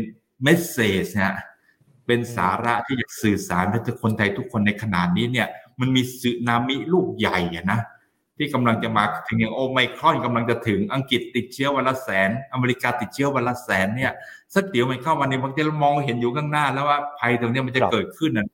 [0.44, 1.36] เมสเซจฮะ
[2.08, 5.47] เป็นสาระที่จะสื่อสารให้ทุกคนไทยทุกคนในขนาดนี้เนี่ย
[5.80, 7.80] มันมีสึนามิลูกใหญ่อะนะ
[8.38, 14.12] ที่กำลังจะมาถึงอย่างโอไมครอนกำลังจะถึงอังกฤษติดเชื้อวันละแสน อเมริกาติดเชื้อวันละแสนเนี่ย
[14.56, 18.47] สักเดี๋ยวมันเข้ามาในบางทีเรามองเห็นอยู่ข้างหน้า แล้วว่าภัยตรงนี้มันจะเกิดขึ้นนะ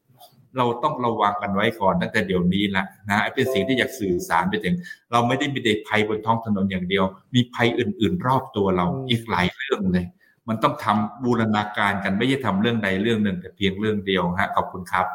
[0.58, 4.76] เราต้องระวังกันไว้ก่อนตั้งแต่เดี๋ยวนี้ละนะเป็นสิ่งที่อยากสื่อสารไปถึง
[5.12, 7.04] เราไม่ได้มีแต่ภัยบนท้องถนนอย่างเดียว
[7.36, 10.06] มีภัยอื่น ๆ รอบตัวเราอีกหลายเรื่องเลย
[10.48, 15.06] มันต้องทำบูรณาการกันไม่ใช่ทำเรื่องใดเรื่องหนึ่ง แต่เพียงเรื่องเดียวฮะขอบคุณครับ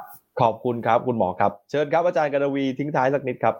[0.40, 3.54] ขอบคุณครับคุณหมอครับ เชิญครับอาจารย์กนวีทิ้งท้ายสักนิดครับ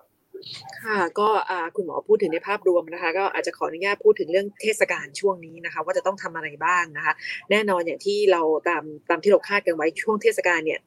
[0.84, 1.28] ค่ะก็
[1.76, 7.14] คุณหมอพูดถึงในภาพรวมนะคะ ก็อาจจะขออนุญาตพูดถึงเรื่องเทศกาลช่วงนี้นะคะ ว่าจะต้องทำอะไรบ้างนะคะ
[7.50, 10.80] แน่นอนอย่างที่เราตามตามที่เราคาดกันไว้ช่วงเทศกาลเนี่ย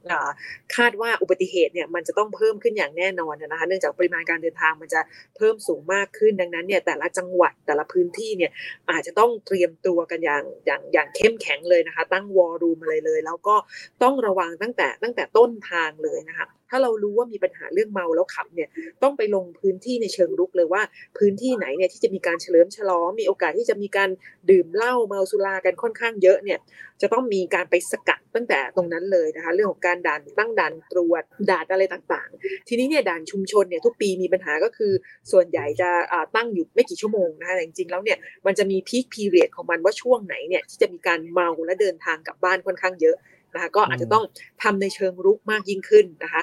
[0.75, 5.01] คาดว่าอุบัติเหตุเนี่ยมันจะต้องเพิ่มขึ้นอย่างแน่นอนนะคะ เนื่องจากปริมาณการเดินทางมันจะ
[5.37, 8.51] เพิ่มสูงมากขึ้นดังนั้นเนี่ยแต่ละจังหวัดแต่ละพื้นที่เนี่ย
[8.91, 13.55] อาจจะต้องเตรียมตัวกันอย่างอย่างอย่างเข้มแข็งเลยนะคะ ตั้งวอลลุ่มอะไรเลย แล้วก็
[14.03, 18.69] ต้องระวังตั้งแต่ตั้งแต่ต้นทางเลยนะคะ ถ้าเรารู้ว่ามีปัญหาเรื่องเมาแล้วขับเนี่ย
[19.03, 20.81] ต้องไปลงพื้นที่ในเชิงรุกเลยว่า
[21.17, 24.09] พื้นที่ไหนเนี่ยที่จะมีการเฉลิมฉลองมีโอกาสที่จะมีการ
[24.49, 26.59] ดื่มเหล้าเมาสุรากันค่อนข้างเยอะเนี่ย
[27.01, 34.91] จะต้องมีการไปสกัดตั้งแต่ตรงนั้นเลยนะคะเรื่องของการด่านตั้งด่านตรวจด่านอะไรต่างๆ ทีนี้เนี่ยด่านชุมชนเนี่ยทุกปีมีปัญหาก็คือ
[35.31, 35.89] ส่วนใหญ่จะ
[36.35, 43.15] ตั้งอยู่ไม่กี่ชั่วโมงนะคะแต่จริงๆแล้วเนี่ยมันจะมีพีคพีเรียดของมันว่าช่วงไหนเนี่ยที่จะมีการเมาและเดินทางกลับบ้านค่อนข้างเยอะ
[43.53, 44.23] นะคะก็อาจจะต้อง
[44.63, 46.41] ทำในเชิงรุกมากยิ่งขึ้นนะคะ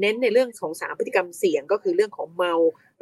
[0.00, 2.54] เน้นในเรื่องของสามพฤติกรรมเสี่ยงก็คือเรื่องของเมา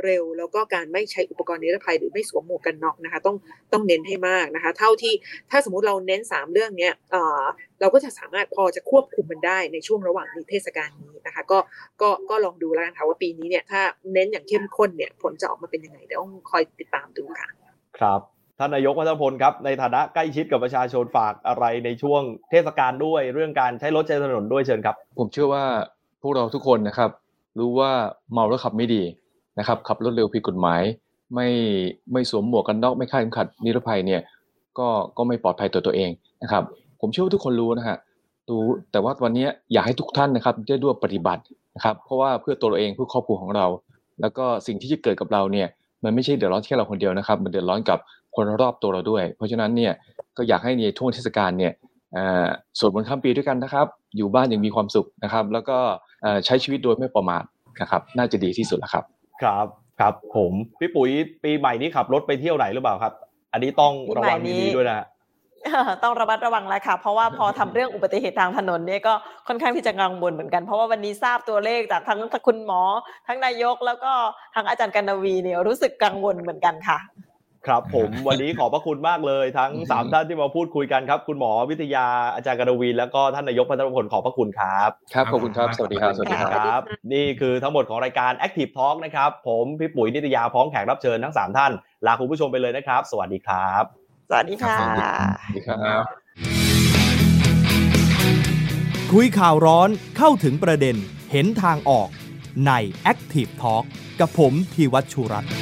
[0.05, 3.37] เร็ว แล้วก็การไม่ใช้อุปกรณ์นิรภัยหรือไม่สวมหมวกกันน็อกนะคะต้อง
[3.73, 5.15] ต้องเน้นให้มากนะคะ เท่าที่
[5.51, 6.93] ถ้าสมมุติเราเน้น 3 เรื่องเนี้ย
[7.81, 11.59] เราก็จะสามารถพอจะควบคุมมันได้ในช่วงระหว่างเทศกาลนี้นะคะก็
[12.03, 13.81] ก็ก็ลองดูแล้วกันค่ะว่าปีนี้เนี่ยถ้า
[14.15, 17.49] เน้นอย่างเข้มข้นเนี่ยผลจะออกมาเป็นยังไงเดี๋ยวต้องคอยติดตามดูค่ะ
[17.99, 25.65] ครับ ท่านนายกวัฒนพลครับในฐานะใกล้ชิดกับประชาชนฝากอะไรในช่วงเทศกาลด้วยเรื่องการใช้รถใช้ถนนด้วยเชิญครับ ผมเชื่อว่า
[26.23, 27.11] พวกเราทุกคนนะครับ
[27.59, 27.91] รู้ว่า
[28.33, 29.03] เมาแล้วขับไม่ดี
[29.59, 30.83] นะครับขับรถเร็วผิดกฎหมาย
[31.35, 31.49] ไม่
[32.13, 34.21] ไม่สวมหมวกกันน็อกไม่คาดเข็มขัดนิรภัยเนี่ย
[34.79, 36.11] ก็ก็ไม่ปลอดภัยตัวตัวเอง
[36.43, 36.63] นะครับ
[37.01, 37.97] ผมเชื่อว่าทุกคนรู้นะฮะ
[38.49, 41.43] รู้แต่ว่าวันนี้อยากให้ทุกท่านนะครับได้ด้วยปฏิบัติ
[41.77, 43.67] นะครับ เพราะว่าเพื่อตัวเราเองเพื่อครอบครัวของเรา
[44.21, 45.69] แล้วก็สิ่งที่จะเกิดกับเราเนี่ย
[46.05, 47.99] มันไม่ใช่เดือดร้อนแค่เราคนเดียวนะครับ มันเดือดร้อนกับ
[48.39, 49.93] คนรอบตัวเราด้วย เพราะฉะนั้นเนี่ย
[50.37, 51.73] ก็อยากให้ในช่วงเทศกาลเนี่ย
[52.79, 53.87] สวดมนต์ข้ามปีด้วยกันนะครับ
[54.17, 55.79] อยู่บ้านอย่างมีความสุขนะครับ แล้วก็
[56.47, 57.45] ใช้ชีวิตโดยไม่ประมาท
[57.81, 59.05] นะครับ น่าจะดีที่สุดแล้วครับ
[59.43, 59.67] ครับ
[60.01, 61.11] ครับผมพี่ปุ๋ย
[61.45, 63.13] ปีใหม่นี้ขับรถไปเที่ยวไหนหรือเปล่าครับ
[63.53, 65.07] อันนี้ต้องระวังดีๆด้วยนะ
[66.03, 69.15] ต้องระมัดระวังแล้วค่ะ เพราะว่าพอทำเรื่องอุบัติเหตุทางถนนเนี่ยก็
[69.49, 72.83] ค่อนข้างที่จะกังวลเหมือนกัน เพราะว่าวันนี้ทราบตัวเลขจากทั้งคุณหมอ
[73.27, 74.13] ทั้งนายกแล้วก็
[74.55, 76.99] ทั้งอาจารย์กันวีเนี่ยรู้สึกกังวลเหมือนกันค่ะ
[77.67, 86.81] ครับผมวันนี้ขอบพระคุณมากเลยทั้งสามท่านที่มาพูดคุยกันครับ คุณหมอวิทยาอาจารย์กนวีแล้วก็ท่านนายกพัฒนพลขอบพระคุณครับ ครับขอบคุณครับสวัสดีครับสวัสดีครับ
[87.13, 91.73] นี่คือทั้งหมดของรายการ Active Talk นะครับ ผมพี่ปุ๋ยนิตยาพร้อมแขกรับเชิญทั้งสามท่าน
[92.07, 93.83] ลาคุณผู้ชมไปเลยนะครับ สวัสดีครับ
[94.31, 96.05] สวัสดีค่ะสวัสดีครับ
[99.13, 100.97] คุยข่าวร้อนเข้าถึงประเด็น
[101.33, 102.09] เห็นทางออก
[102.67, 102.73] ใน
[103.13, 103.85] Active Talk
[104.21, 105.53] กับผมพีวัชชุรัตน์